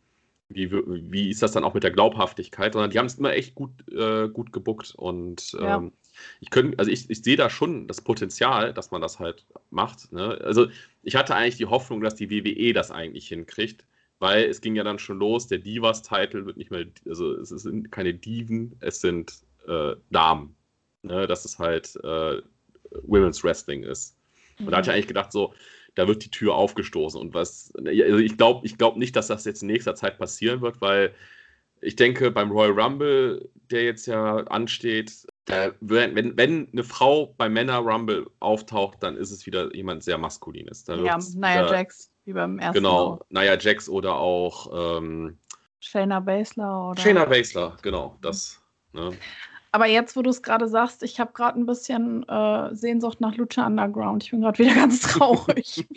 [0.49, 2.73] wie, wie ist das dann auch mit der Glaubhaftigkeit?
[2.73, 4.95] Sondern die haben es immer echt gut, äh, gut gebuckt.
[4.97, 5.91] Und ähm, ja.
[6.41, 10.12] ich könnte, also ich, ich sehe da schon das Potenzial, dass man das halt macht.
[10.12, 10.39] Ne?
[10.43, 10.69] Also
[11.03, 13.85] ich hatte eigentlich die Hoffnung, dass die WWE das eigentlich hinkriegt
[14.19, 17.91] weil es ging ja dann schon los, der Divas-Title wird nicht mehr, also es sind
[17.93, 20.57] keine Diven, es sind äh, Damen.
[21.03, 21.27] Ne?
[21.27, 22.41] Dass es halt äh,
[23.03, 24.17] Women's Wrestling ist.
[24.59, 24.71] Und mhm.
[24.71, 25.55] da hatte ich eigentlich gedacht, so,
[25.95, 27.21] da wird die Tür aufgestoßen.
[27.21, 30.61] Und was, also ich glaube ich glaub nicht, dass das jetzt in nächster Zeit passieren
[30.61, 31.14] wird, weil
[31.81, 37.53] ich denke, beim Royal Rumble, der jetzt ja ansteht, da, wenn, wenn eine Frau beim
[37.53, 40.85] Männer Rumble auftaucht, dann ist es wieder jemand sehr Maskulines.
[40.89, 42.11] Ja, naja, Jax.
[42.27, 43.20] Wie beim ersten Genau, auch.
[43.31, 45.39] Naya Jax oder auch ähm,
[45.79, 46.91] Shayna Baszler.
[46.91, 47.01] Oder?
[47.01, 48.61] Shayna Baszler, genau, das.
[48.93, 49.12] Ne?
[49.70, 53.37] Aber jetzt, wo du es gerade sagst, ich habe gerade ein bisschen äh, Sehnsucht nach
[53.37, 54.24] Lucha Underground.
[54.24, 55.87] Ich bin gerade wieder ganz traurig.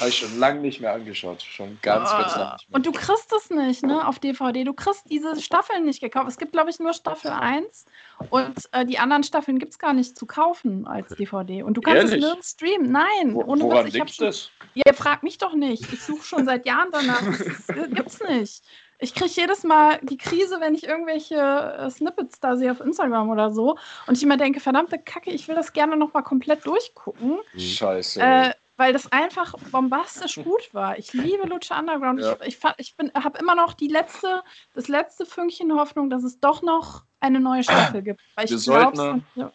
[0.00, 1.42] Habe ich schon lange nicht mehr angeschaut.
[1.42, 2.76] Schon ganz, ganz lange nicht mehr.
[2.76, 4.64] Und du kriegst es nicht, ne, auf DVD.
[4.64, 6.28] Du kriegst diese Staffeln nicht gekauft.
[6.28, 7.84] Es gibt, glaube ich, nur Staffel 1
[8.30, 11.62] und äh, die anderen Staffeln gibt es gar nicht zu kaufen als DVD.
[11.62, 12.16] Und du kannst Ehrlich?
[12.16, 12.90] es nirgends streamen.
[12.90, 13.86] Nein, Wo, ohne woran was.
[13.86, 14.50] Ich liegt das?
[14.74, 15.92] Ihr fragt mich doch nicht.
[15.92, 17.22] Ich suche schon seit Jahren danach.
[17.68, 18.62] Das äh, gibt's nicht.
[19.00, 23.30] Ich kriege jedes Mal die Krise, wenn ich irgendwelche äh, Snippets da sehe auf Instagram
[23.30, 27.38] oder so und ich immer denke, verdammte Kacke, ich will das gerne nochmal komplett durchgucken.
[27.56, 28.20] Scheiße.
[28.20, 30.98] Äh, weil das einfach bombastisch gut war.
[30.98, 32.20] Ich liebe Lucha Underground.
[32.20, 32.36] Ja.
[32.46, 34.42] Ich, ich, ich habe immer noch die letzte,
[34.74, 38.20] das letzte Fünkchen Hoffnung, dass es doch noch eine neue Staffel gibt.
[38.36, 39.52] Weil wir, sollten, ja.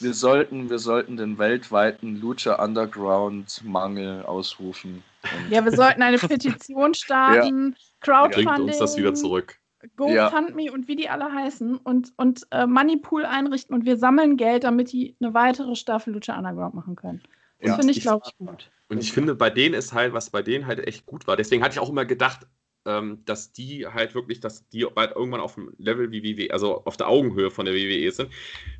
[0.00, 5.02] wir, sollten, wir sollten den weltweiten Lucha Underground Mangel ausrufen.
[5.50, 7.84] Ja, wir sollten eine Petition starten, ja.
[8.00, 8.54] Crowdfunding.
[8.54, 9.58] Bringt uns das wieder zurück.
[9.96, 10.72] GoFundMe ja.
[10.72, 14.92] und wie die alle heißen und, und äh, Moneypool einrichten und wir sammeln Geld, damit
[14.92, 17.22] die eine weitere Staffel Lucha Underground machen können.
[17.58, 17.76] Das ja.
[17.76, 18.70] finde ich, glaube ich, gut.
[18.88, 21.36] Und ich finde, bei denen ist halt, was bei denen halt echt gut war.
[21.36, 22.46] Deswegen hatte ich auch immer gedacht,
[22.84, 26.84] ähm, dass die halt wirklich, dass die bald irgendwann auf dem Level wie WWE, also
[26.84, 28.30] auf der Augenhöhe von der WWE sind,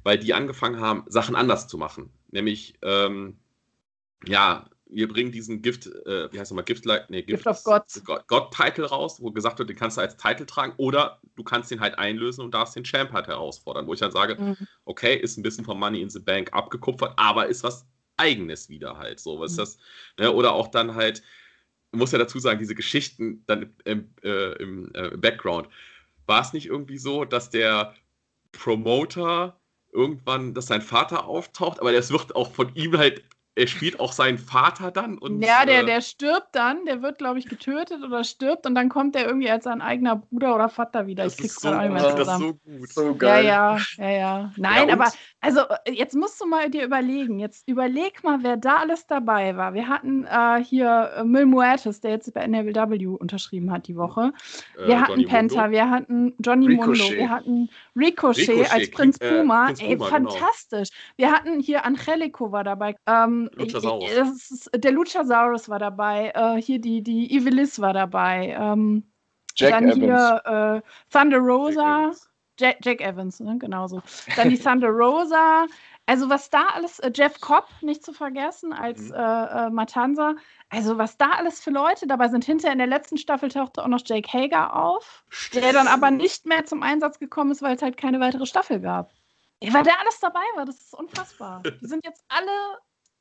[0.02, 2.10] weil die angefangen haben, Sachen anders zu machen.
[2.30, 3.36] Nämlich, ähm,
[4.26, 8.26] ja, wir bringen diesen Gift, äh, wie heißt nochmal, Gift, nee, Gift, Gift of God.
[8.26, 11.80] God-Title raus, wo gesagt wird, den kannst du als Titel tragen oder du kannst den
[11.80, 14.56] halt einlösen und darfst den Champ halt herausfordern, wo ich dann sage, mhm.
[14.86, 17.86] okay, ist ein bisschen von Money in the Bank abgekupfert, aber ist was
[18.18, 19.20] Eigenes wieder halt.
[19.20, 19.56] So, was mhm.
[19.56, 19.78] das,
[20.18, 20.32] ne?
[20.32, 21.22] Oder auch dann halt,
[21.92, 25.68] muss ja dazu sagen, diese Geschichten dann im, äh, im äh, Background.
[26.26, 27.94] War es nicht irgendwie so, dass der
[28.52, 29.58] Promoter
[29.92, 33.22] irgendwann, dass sein Vater auftaucht, aber das wird auch von ihm halt
[33.58, 35.18] er spielt auch seinen Vater dann.
[35.18, 38.74] Und, ja, der, äh, der stirbt dann, der wird, glaube ich, getötet oder stirbt und
[38.74, 41.24] dann kommt er irgendwie als sein eigener Bruder oder Vater wieder.
[41.24, 42.88] Das ich krieg's so, gerade Das ist so gut.
[42.92, 43.44] So geil.
[43.44, 44.52] Ja, ja, ja, ja.
[44.56, 48.76] Nein, ja, aber also jetzt musst du mal dir überlegen, jetzt überleg mal, wer da
[48.76, 49.74] alles dabei war.
[49.74, 54.32] Wir hatten äh, hier äh, Mil Muertes, der jetzt bei NWW unterschrieben hat die Woche.
[54.76, 55.72] Äh, wir äh, hatten Johnny Penta, Mundo.
[55.72, 56.86] wir hatten Johnny Ricochet.
[56.86, 59.66] Mundo, wir hatten Ricochet, Ricochet als Prinz äh, Puma.
[59.66, 60.30] Prinz Ey, Puma, genau.
[60.30, 60.90] fantastisch.
[60.90, 61.28] Genau.
[61.28, 62.96] Wir hatten hier Angelico war dabei.
[63.06, 64.50] Ähm, Luchasaurus.
[64.50, 66.32] Ist, der Luchasaurus war dabei.
[66.34, 68.56] Äh, hier die, die Evilis war dabei.
[68.58, 69.04] Ähm,
[69.56, 69.98] Jack dann Evans.
[69.98, 71.80] hier äh, Thunder Rosa.
[71.80, 72.28] Jack Evans,
[72.58, 73.58] Jack, Jack Evans ne?
[73.58, 74.02] genau so.
[74.36, 75.66] Dann die Thunder Rosa.
[76.08, 79.14] Also was da alles, äh, Jeff Cobb nicht zu vergessen als mhm.
[79.14, 80.36] äh, äh, Matanza,
[80.70, 82.46] also was da alles für Leute dabei sind.
[82.46, 85.22] Hinterher in der letzten Staffel tauchte auch noch Jake Hager auf,
[85.52, 88.80] der dann aber nicht mehr zum Einsatz gekommen ist, weil es halt keine weitere Staffel
[88.80, 89.10] gab.
[89.60, 91.62] Weil der alles dabei war, das ist unfassbar.
[91.82, 92.78] Die sind jetzt alle,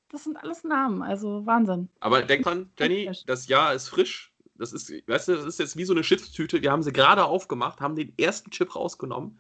[0.09, 1.89] das sind alles Namen, also Wahnsinn.
[1.99, 4.31] Aber denk dran, Jenny, das Jahr ist frisch.
[4.55, 6.61] Das ist, weißt du, das ist jetzt wie so eine Chipstüte.
[6.61, 9.39] Wir haben sie gerade aufgemacht, haben den ersten Chip rausgenommen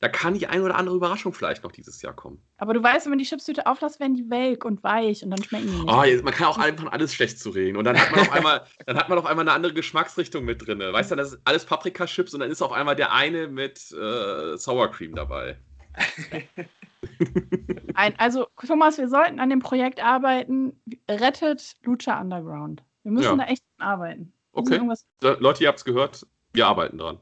[0.00, 2.40] da kann die ein oder andere Überraschung vielleicht noch dieses Jahr kommen.
[2.58, 5.42] Aber du weißt, wenn man die Chipstüte auflässt, werden die welk und weich und dann
[5.42, 5.88] schmecken die nicht.
[5.88, 7.76] Oh, man kann auch einfach alles schlecht zu reden.
[7.76, 10.64] Und dann hat man auf einmal, dann hat man auf einmal eine andere Geschmacksrichtung mit
[10.64, 10.78] drin.
[10.78, 14.56] Weißt du, das ist alles Paprika-Chips und dann ist auf einmal der eine mit äh,
[14.56, 15.58] Sour Cream dabei.
[17.94, 20.80] Ein, also, Thomas, wir sollten an dem Projekt arbeiten.
[21.08, 22.82] Rettet Lucha Underground.
[23.02, 23.44] Wir müssen ja.
[23.44, 24.32] da echt arbeiten.
[24.52, 24.80] Okay.
[25.20, 26.26] Leute, ihr habt es gehört.
[26.52, 27.18] Wir arbeiten dran.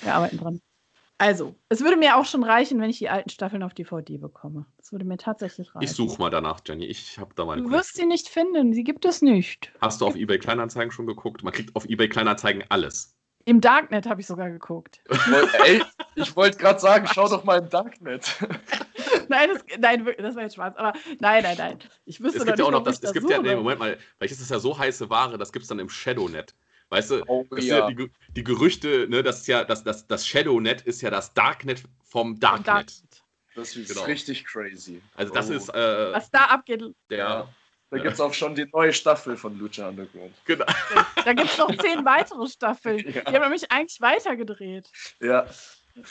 [0.00, 0.60] Wir arbeiten dran.
[1.18, 4.66] Also, es würde mir auch schon reichen, wenn ich die alten Staffeln auf DVD bekomme.
[4.78, 5.84] Das würde mir tatsächlich reichen.
[5.84, 6.86] Ich suche mal danach, Jenny.
[6.86, 7.58] Ich habe da mal.
[7.58, 8.72] Du wirst sie nicht finden.
[8.72, 9.72] Sie gibt es nicht.
[9.80, 11.44] Hast du auf eBay Kleinanzeigen schon geguckt?
[11.44, 13.14] Man kriegt auf eBay Kleinanzeigen alles.
[13.44, 15.00] Im Darknet habe ich sogar geguckt.
[16.14, 18.36] ich wollte gerade sagen, schau doch mal im Darknet.
[19.28, 20.76] nein, das, nein, das war jetzt schwarz.
[20.76, 21.78] Aber nein, nein, nein.
[22.04, 23.02] Ich wüsste es gibt ja auch noch das.
[23.02, 25.64] Es gibt ja, nee, Moment mal, vielleicht ist das ja so heiße Ware, das gibt
[25.64, 26.54] es dann im Shadownet.
[26.90, 27.78] Weißt du, oh, ja.
[27.78, 31.32] Ja die, die, Gerüchte, ne, das ist ja, das, das, das Shadownet ist ja das
[31.32, 32.66] Darknet vom Darknet.
[32.66, 33.22] Darknet.
[33.54, 34.04] Das ist genau.
[34.04, 35.00] richtig crazy.
[35.14, 35.54] Also das oh.
[35.54, 35.68] ist.
[35.70, 36.82] Äh, Was da abgeht.
[37.10, 37.48] Der, ja.
[37.92, 40.32] Da gibt es auch schon die neue Staffel von Lucha Underground.
[40.46, 40.64] Genau.
[41.26, 42.98] Da gibt es noch zehn weitere Staffeln.
[43.12, 43.20] Ja.
[43.22, 44.90] Die haben nämlich eigentlich weitergedreht.
[45.20, 45.46] Ja.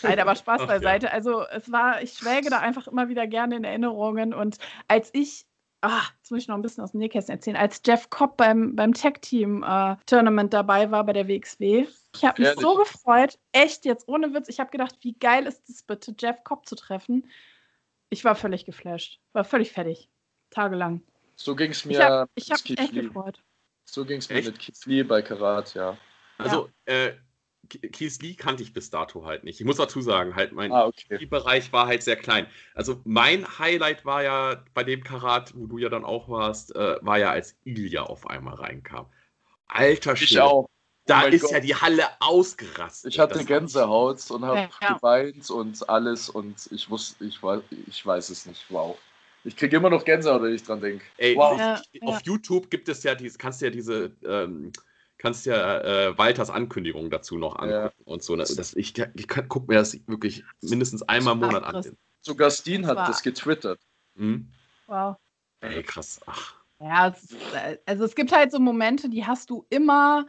[0.03, 1.07] Nein, aber Spaß Ach, beiseite.
[1.07, 1.11] Ja.
[1.11, 4.33] Also es war, ich schwelge da einfach immer wieder gerne in Erinnerungen.
[4.33, 4.57] Und
[4.87, 5.47] als ich
[5.81, 8.75] ah, jetzt muss ich noch ein bisschen aus dem Nähkästchen erzählen, als Jeff Cobb beim,
[8.75, 11.87] beim Tag-Team-Tournament äh, dabei war bei der WXW.
[12.15, 14.49] Ich habe mich so gefreut, echt jetzt ohne Witz.
[14.49, 17.27] Ich habe gedacht, wie geil ist es bitte, Jeff Cobb zu treffen.
[18.09, 20.09] Ich war völlig geflasht, war völlig fertig,
[20.51, 21.01] tagelang.
[21.43, 21.93] So ging es mir.
[21.93, 23.39] Ich habe hab echt gefreut.
[23.85, 25.97] So ging es mir mit Keith Lee bei Karat, ja.
[26.37, 26.93] Also, ja.
[26.93, 27.17] äh,
[27.67, 29.59] Keith Lee kannte ich bis dato halt nicht.
[29.59, 31.25] Ich muss dazu sagen, halt mein ah, okay.
[31.25, 32.47] Bereich war halt sehr klein.
[32.73, 36.97] Also mein Highlight war ja bei dem Karat, wo du ja dann auch warst, äh,
[37.01, 39.07] war ja als Ilya auf einmal reinkam.
[39.67, 40.31] Alter Schwede.
[40.31, 40.67] Ich auch.
[41.05, 41.51] Da oh ist Gott.
[41.51, 43.13] ja die Halle ausgerastet.
[43.13, 44.93] Ich hatte Gänsehaut und habe ja.
[44.93, 48.65] geweint und alles und ich wusste, ich weiß, ich weiß es nicht.
[48.69, 48.97] Wow.
[49.43, 51.03] Ich kriege immer noch Gänsehaut, wenn ich dran denke.
[51.17, 51.57] Ey, wow.
[51.57, 52.19] ja, auf ja.
[52.23, 54.71] YouTube gibt es ja diese, kannst du ja diese ähm,
[55.17, 58.05] kannst ja äh, Walters Ankündigung dazu noch angucken ja.
[58.05, 58.35] und so.
[58.35, 61.97] Das, ich ich gucke mir das wirklich mindestens einmal im Monat an.
[62.21, 63.79] Sogar Steen hat das getwittert.
[64.15, 64.51] Mhm.
[64.87, 65.15] Wow.
[65.61, 66.19] Ey, krass.
[66.25, 66.55] Ach.
[66.79, 67.15] Ja,
[67.85, 70.25] also es gibt halt so Momente, die hast du immer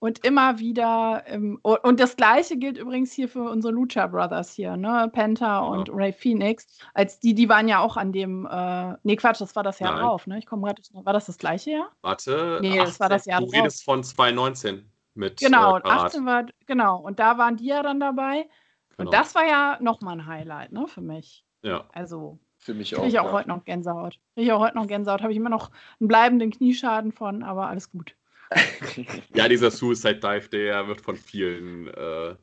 [0.00, 1.24] und immer wieder.
[1.26, 5.08] Im, und das gleiche gilt übrigens hier für unsere Lucha Brothers hier, ne?
[5.12, 5.94] Penta und ja.
[5.94, 6.66] Ray Phoenix.
[6.94, 9.92] Als die, die waren ja auch an dem, äh, nee, Quatsch, das war das Jahr
[9.92, 10.02] Nein.
[10.02, 10.38] drauf, ne?
[10.38, 11.90] Ich komme gerade, war das das gleiche Jahr?
[12.00, 13.52] Warte, nee, 18, das war das Jahr du drauf.
[13.52, 15.38] Du redest von 2019 mit.
[15.38, 18.48] Genau, äh, 18 war, genau, und da waren die ja dann dabei.
[18.96, 19.10] Genau.
[19.10, 21.44] Und das war ja nochmal ein Highlight, ne, für mich.
[21.62, 21.84] Ja.
[21.92, 22.38] Also.
[22.56, 23.06] Für mich auch.
[23.06, 23.32] Ich auch ja.
[23.32, 24.18] heute noch Gänsehaut.
[24.34, 25.22] Ich auch heute noch Gänsehaut.
[25.22, 28.14] Habe ich immer noch einen bleibenden Knieschaden von, aber alles gut.
[29.34, 31.88] ja, dieser Suicide Dive, der wird von vielen.
[31.88, 32.34] Äh,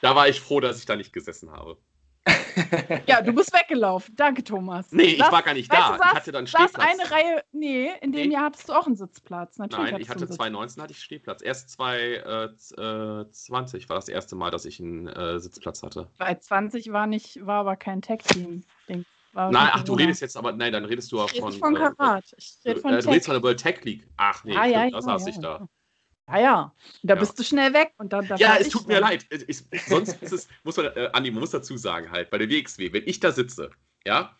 [0.00, 1.76] da war ich froh, dass ich da nicht gesessen habe.
[3.06, 4.14] ja, du bist weggelaufen.
[4.16, 4.92] Danke, Thomas.
[4.92, 5.92] Nee, ich war gar nicht da.
[5.92, 6.74] Du, saß, ich hatte dann Stehplatz.
[6.76, 7.42] eine Reihe.
[7.52, 8.34] Nee, in dem nee.
[8.34, 9.58] Jahr hattest du auch einen Sitzplatz.
[9.58, 11.42] Natürlich Nein, ich hatte 2019 hatte ich Stehplatz.
[11.42, 16.08] Erst 2020 äh, war das erste Mal, dass ich einen äh, Sitzplatz hatte.
[16.18, 18.02] Bei 20 war nicht, war aber kein
[19.34, 19.52] Tag-Team-Ding.
[19.52, 21.52] Nein, ach, du redest jetzt aber, nein, dann redest du auch von.
[21.52, 22.24] Ich von äh, Karat.
[22.36, 24.06] Ich rede von äh, du redest von der World Tech League.
[24.16, 25.68] Ach nee, ah, ja, ja, da saß ja, ich da.
[26.28, 26.74] Ja, ja.
[27.02, 27.20] Da ja.
[27.20, 27.92] bist du schnell weg.
[27.98, 29.26] Und dann, ja, es tut mir leid.
[29.30, 32.50] Ich, sonst ist es, muss man, äh, Andi, man muss dazu sagen, halt, bei der
[32.50, 33.70] WXW, wenn ich da sitze,
[34.04, 34.36] ja,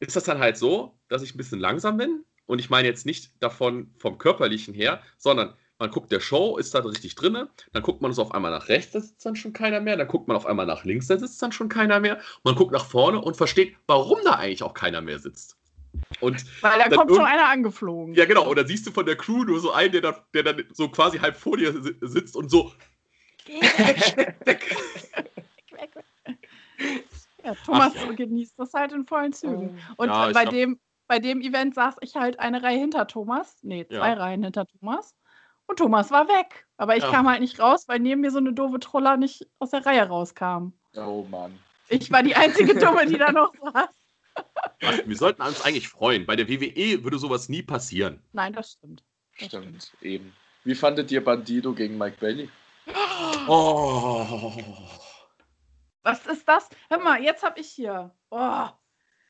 [0.00, 2.24] ist das dann halt so, dass ich ein bisschen langsam bin.
[2.46, 6.74] Und ich meine jetzt nicht davon vom Körperlichen her, sondern man guckt der Show, ist
[6.74, 9.54] da richtig drin, dann guckt man so auf einmal nach rechts, da sitzt dann schon
[9.54, 12.20] keiner mehr, dann guckt man auf einmal nach links, da sitzt dann schon keiner mehr,
[12.44, 15.56] man guckt nach vorne und versteht, warum da eigentlich auch keiner mehr sitzt.
[16.20, 18.14] Und Weil da kommt schon einer angeflogen.
[18.14, 18.48] Ja, genau.
[18.48, 20.88] Und dann siehst du von der Crew nur so einen, der, da, der dann so
[20.88, 22.72] quasi halb vor dir sitzt und so.
[23.48, 26.04] weg, weg, weg.
[27.44, 28.12] Ja, Thomas Ach, ja.
[28.12, 29.78] genießt das halt in vollen Zügen.
[29.96, 33.56] Und ja, bei, dem, bei dem Event saß ich halt eine Reihe hinter Thomas.
[33.62, 34.14] Nee, zwei ja.
[34.14, 35.14] Reihen hinter Thomas.
[35.70, 36.66] Und Thomas war weg.
[36.78, 37.12] Aber ich ja.
[37.12, 40.02] kam halt nicht raus, weil neben mir so eine doofe Troller nicht aus der Reihe
[40.02, 40.72] rauskam.
[40.96, 41.60] Oh Mann.
[41.88, 43.88] Ich war die einzige Dumme, die da noch saß.
[44.82, 46.26] Ach, wir sollten uns eigentlich freuen.
[46.26, 48.20] Bei der WWE würde sowas nie passieren.
[48.32, 49.04] Nein, das stimmt.
[49.38, 50.34] Das stimmt, stimmt, eben.
[50.64, 52.50] Wie fandet ihr Bandido gegen Mike Bailey?
[53.46, 54.56] Oh.
[56.02, 56.68] Was ist das?
[56.88, 58.12] Hör mal, jetzt habe ich hier.
[58.30, 58.66] Oh.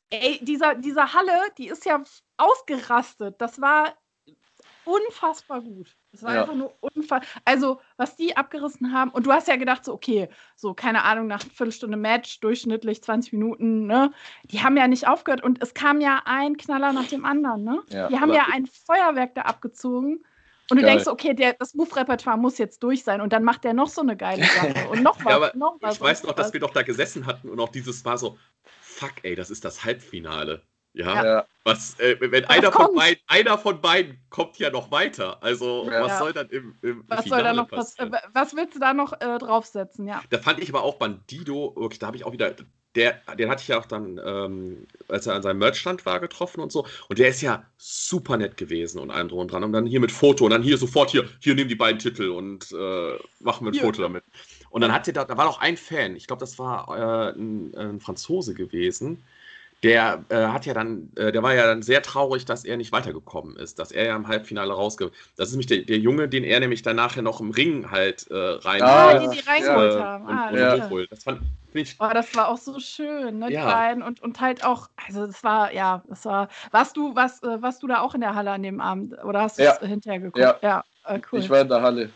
[0.09, 2.03] ey, dieser, diese Halle, die ist ja
[2.37, 3.39] ausgerastet.
[3.39, 3.93] Das war
[4.85, 5.95] unfassbar gut.
[6.11, 6.41] Das war ja.
[6.41, 7.27] einfach nur unfassbar.
[7.45, 11.27] Also, was die abgerissen haben, und du hast ja gedacht, so, okay, so, keine Ahnung,
[11.27, 14.11] nach einer Viertelstunde Match, durchschnittlich 20 Minuten, ne?
[14.43, 17.81] Die haben ja nicht aufgehört und es kam ja ein Knaller nach dem anderen, ne?
[17.89, 20.23] Ja, die haben ja ein Feuerwerk da abgezogen.
[20.69, 20.95] Und du Geil.
[20.95, 23.19] denkst, okay, der, das Move-Repertoire muss jetzt durch sein.
[23.19, 24.87] Und dann macht der noch so eine geile Sache.
[24.89, 25.33] Und noch was.
[25.33, 26.37] ja, noch was ich weiß noch, was.
[26.37, 28.37] dass wir doch da gesessen hatten und auch dieses war so,
[28.79, 30.61] fuck, ey, das ist das Halbfinale.
[30.93, 31.45] Ja, ja.
[31.63, 35.41] was, äh, wenn einer von, beiden, einer von beiden kommt ja noch weiter.
[35.41, 36.03] Also, ja.
[36.03, 38.15] was soll dann im, im was Finale soll da noch passieren?
[38.33, 40.07] Was willst du da noch äh, draufsetzen?
[40.07, 40.21] Ja.
[40.29, 42.53] Da fand ich aber auch Bandido, wirklich, da habe ich auch wieder,
[42.95, 46.59] der, den hatte ich ja auch dann, ähm, als er an seinem Merchstand war, getroffen
[46.59, 46.85] und so.
[47.07, 49.63] Und der ist ja super nett gewesen und allem drum und dran.
[49.63, 52.29] Und dann hier mit Foto und dann hier sofort hier, hier nehmen die beiden Titel
[52.29, 54.25] und äh, machen wir ein Foto damit.
[54.71, 57.39] Und dann hat der da, da war noch ein Fan, ich glaube, das war äh,
[57.39, 59.23] ein, ein Franzose gewesen
[59.83, 62.91] der äh, hat ja dann, äh, der war ja dann sehr traurig, dass er nicht
[62.91, 65.11] weitergekommen ist, dass er ja im Halbfinale rausge.
[65.37, 68.29] Das ist nämlich der, der Junge, den er nämlich dann nachher noch im Ring halt
[68.29, 68.81] äh, rein.
[68.83, 70.03] Ah, den die reingeholt ja.
[70.03, 70.27] haben.
[70.27, 71.05] Ah, und, ja.
[71.09, 71.41] Das fand
[71.73, 71.95] ich.
[71.99, 73.51] Oh, das war auch so schön, ne?
[73.51, 73.63] Ja.
[73.63, 76.49] Klein und, und halt auch, also das war, ja, das war.
[76.69, 79.15] Warst du, was, äh, warst du da auch in der Halle an dem Abend?
[79.23, 79.77] Oder hast du ja.
[79.81, 80.37] es hinterher geguckt?
[80.37, 80.57] Ja.
[80.61, 80.83] ja.
[81.03, 81.39] Ah, cool.
[81.39, 82.11] Ich war in der Halle.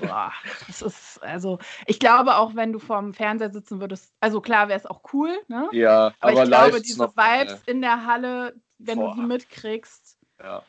[0.00, 0.32] Boah,
[0.66, 4.78] das ist, also, ich glaube auch, wenn du vorm Fernseher sitzen würdest, also klar wäre
[4.78, 5.68] es auch cool, ne?
[5.72, 9.14] Ja, aber, aber ich glaube, diese noch, Vibes äh, in der Halle, wenn boah.
[9.14, 10.62] du die mitkriegst, ja.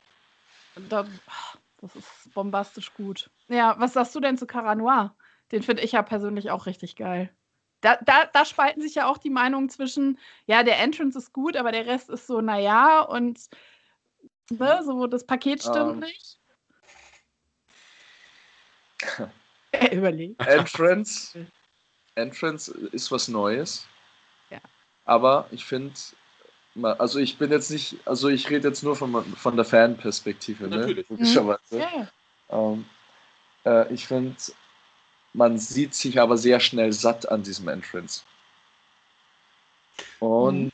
[0.90, 1.06] Da,
[1.82, 3.30] das ist bombastisch gut.
[3.48, 5.16] Ja, was sagst du denn zu Caranoir?
[5.52, 7.34] Den finde ich ja persönlich auch richtig geil.
[7.82, 11.56] Da, da, da spalten sich ja auch die Meinungen zwischen, ja, der Entrance ist gut,
[11.56, 13.40] aber der Rest ist so, naja, und
[14.50, 16.37] ne, so das Paket stimmt um, ähm, nicht.
[19.92, 20.46] Überlegt.
[20.46, 21.46] Entrance,
[22.16, 23.88] Entrance ist was Neues.
[24.50, 24.60] Ja.
[25.06, 25.94] Aber ich finde,
[26.84, 30.78] also ich bin jetzt nicht, also ich rede jetzt nur von, von der Fanperspektive, ne?
[30.78, 31.10] Natürlich.
[31.10, 31.76] Logischerweise.
[31.76, 31.80] Mhm.
[31.80, 32.08] Ja.
[32.50, 32.86] Ähm,
[33.66, 34.36] äh, ich finde,
[35.34, 38.24] man sieht sich aber sehr schnell satt an diesem Entrance.
[40.20, 40.74] Und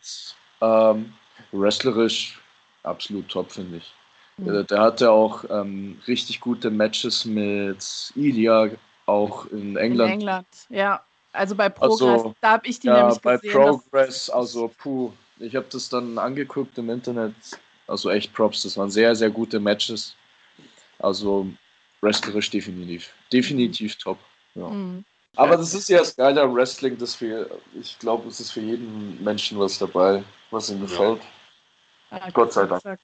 [0.61, 0.67] mhm.
[0.67, 1.13] ähm,
[1.51, 2.39] wrestlerisch
[2.83, 3.93] absolut top, finde ich.
[4.37, 4.67] Mhm.
[4.67, 8.69] Der hatte auch ähm, richtig gute Matches mit Ilya,
[9.05, 10.13] auch in England.
[10.13, 11.03] In England, ja.
[11.31, 13.53] Also bei Progress, also, da habe ich die ja, nämlich bei gesehen.
[13.53, 17.33] Bei Progress, also puh, ich habe das dann angeguckt im Internet.
[17.87, 20.15] Also echt Props, das waren sehr, sehr gute Matches.
[20.99, 21.47] Also
[22.01, 23.13] wrestlerisch definitiv.
[23.31, 23.99] Definitiv mhm.
[23.99, 24.19] top.
[24.55, 24.67] Ja.
[24.69, 25.05] Mhm.
[25.35, 29.21] Aber das ist ja das Geile Wrestling, dass wir, ich glaube, es ist für jeden
[29.23, 31.21] Menschen was dabei, was ihm gefällt.
[32.11, 32.99] Ja, Gott sei Dank.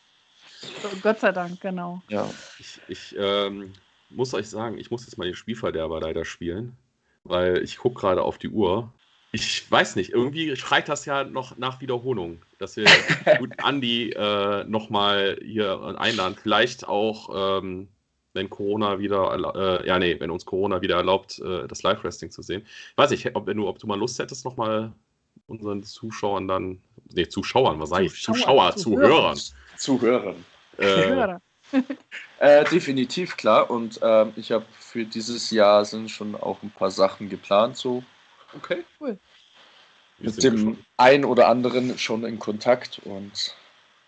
[0.61, 2.01] So, Gott sei Dank, genau.
[2.09, 2.29] Ja.
[2.59, 3.73] Ich, ich ähm,
[4.09, 6.75] muss euch sagen, ich muss jetzt mal den Spielverderber leider spielen,
[7.23, 8.91] weil ich gucke gerade auf die Uhr.
[9.31, 12.85] Ich weiß nicht, irgendwie schreit das ja noch nach Wiederholung, dass wir
[13.37, 16.35] gut Andi äh, nochmal hier einladen.
[16.41, 17.87] Vielleicht auch, ähm,
[18.33, 22.41] wenn Corona wieder, äh, ja, nee, wenn uns Corona wieder erlaubt, äh, das Live-Wrestling zu
[22.41, 22.63] sehen.
[22.65, 24.93] Ich weiß nicht, ob, wenn du, ob du mal Lust hättest, nochmal
[25.49, 26.81] unseren Zuschauern dann,
[27.13, 28.21] nee, Zuschauern, was sage ich?
[28.21, 29.39] Zuschauer, Zuhörern.
[29.77, 30.45] Zuhörern.
[30.77, 31.39] Äh,
[32.39, 33.69] äh, definitiv, klar.
[33.69, 38.03] Und äh, ich habe für dieses Jahr sind schon auch ein paar Sachen geplant, so.
[38.55, 39.19] Okay, cool.
[40.19, 43.55] Mit dem einen oder anderen schon in Kontakt und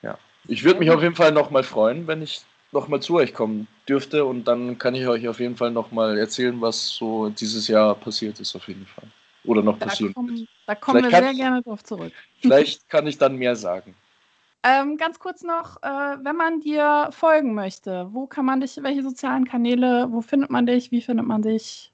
[0.01, 0.17] ja.
[0.47, 4.25] Ich würde mich auf jeden Fall nochmal freuen, wenn ich nochmal zu euch kommen dürfte
[4.25, 8.39] und dann kann ich euch auf jeden Fall nochmal erzählen, was so dieses Jahr passiert
[8.39, 9.07] ist, auf jeden Fall.
[9.43, 12.13] Oder noch da passieren kommen, Da kommen vielleicht wir sehr gerne drauf zurück.
[12.41, 13.95] Vielleicht kann ich dann mehr sagen.
[14.63, 19.01] Ähm, ganz kurz noch, äh, wenn man dir folgen möchte, wo kann man dich, welche
[19.01, 21.91] sozialen Kanäle, wo findet man dich, wie findet man dich?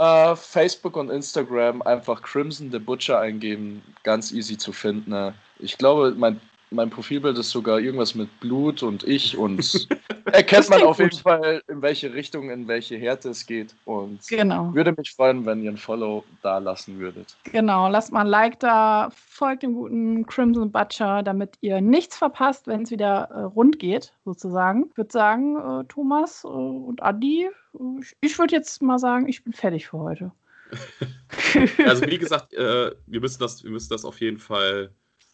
[0.00, 5.34] Uh, Facebook und Instagram einfach Crimson the Butcher eingeben, ganz easy zu finden.
[5.58, 6.40] Ich glaube, mein
[6.70, 9.88] mein Profilbild ist sogar irgendwas mit Blut und ich und
[10.26, 13.74] erkennt man auf jeden Fall, in welche Richtung, in welche Härte es geht.
[13.84, 14.72] Und genau.
[14.74, 17.36] würde mich freuen, wenn ihr ein Follow da lassen würdet.
[17.44, 22.66] Genau, lasst mal ein Like da, folgt dem guten Crimson Butcher, damit ihr nichts verpasst,
[22.66, 24.86] wenn es wieder äh, rund geht, sozusagen.
[24.90, 29.28] Ich würde sagen, äh, Thomas äh, und Adi, äh, ich, ich würde jetzt mal sagen,
[29.28, 30.32] ich bin fertig für heute.
[31.84, 34.92] also wie gesagt, äh, wir, müssen das, wir müssen das auf jeden Fall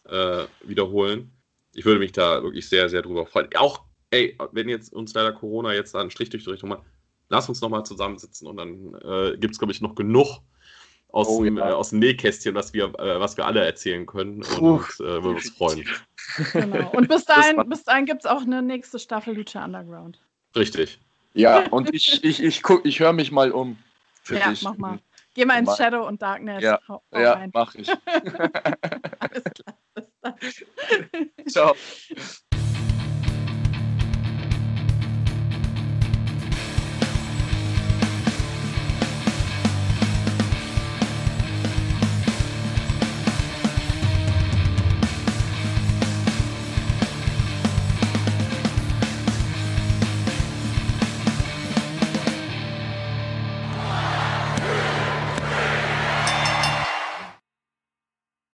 [0.09, 1.31] äh, wiederholen.
[1.73, 3.49] Ich würde mich da wirklich sehr, sehr drüber freuen.
[3.55, 6.83] Auch, ey, wenn jetzt uns leider Corona jetzt da einen Strich durch die Richtung macht,
[7.29, 10.39] lass uns nochmal zusammensitzen und dann äh, gibt es, glaube ich, noch genug
[11.09, 11.69] aus, oh, dem, ja.
[11.69, 15.35] äh, aus dem Nähkästchen, was wir, äh, was wir alle erzählen können und äh, würden
[15.35, 15.87] uns freuen.
[16.53, 16.89] Genau.
[16.91, 20.19] Und bis dahin, bis dahin gibt es auch eine nächste Staffel Lucha Underground.
[20.55, 20.99] Richtig.
[21.33, 23.77] Ja, und ich, ich, ich, ich höre mich mal um.
[24.29, 24.63] ja, dich.
[24.63, 24.99] mach mal.
[25.35, 26.63] Geh mal ins Shadow und Darkness.
[26.63, 26.79] Ja,
[27.13, 27.89] ja mach ich.
[29.19, 29.76] Alles klar.
[30.33, 30.55] Bis
[30.89, 31.09] dann.
[31.11, 31.31] dann.
[31.47, 31.77] Ciao.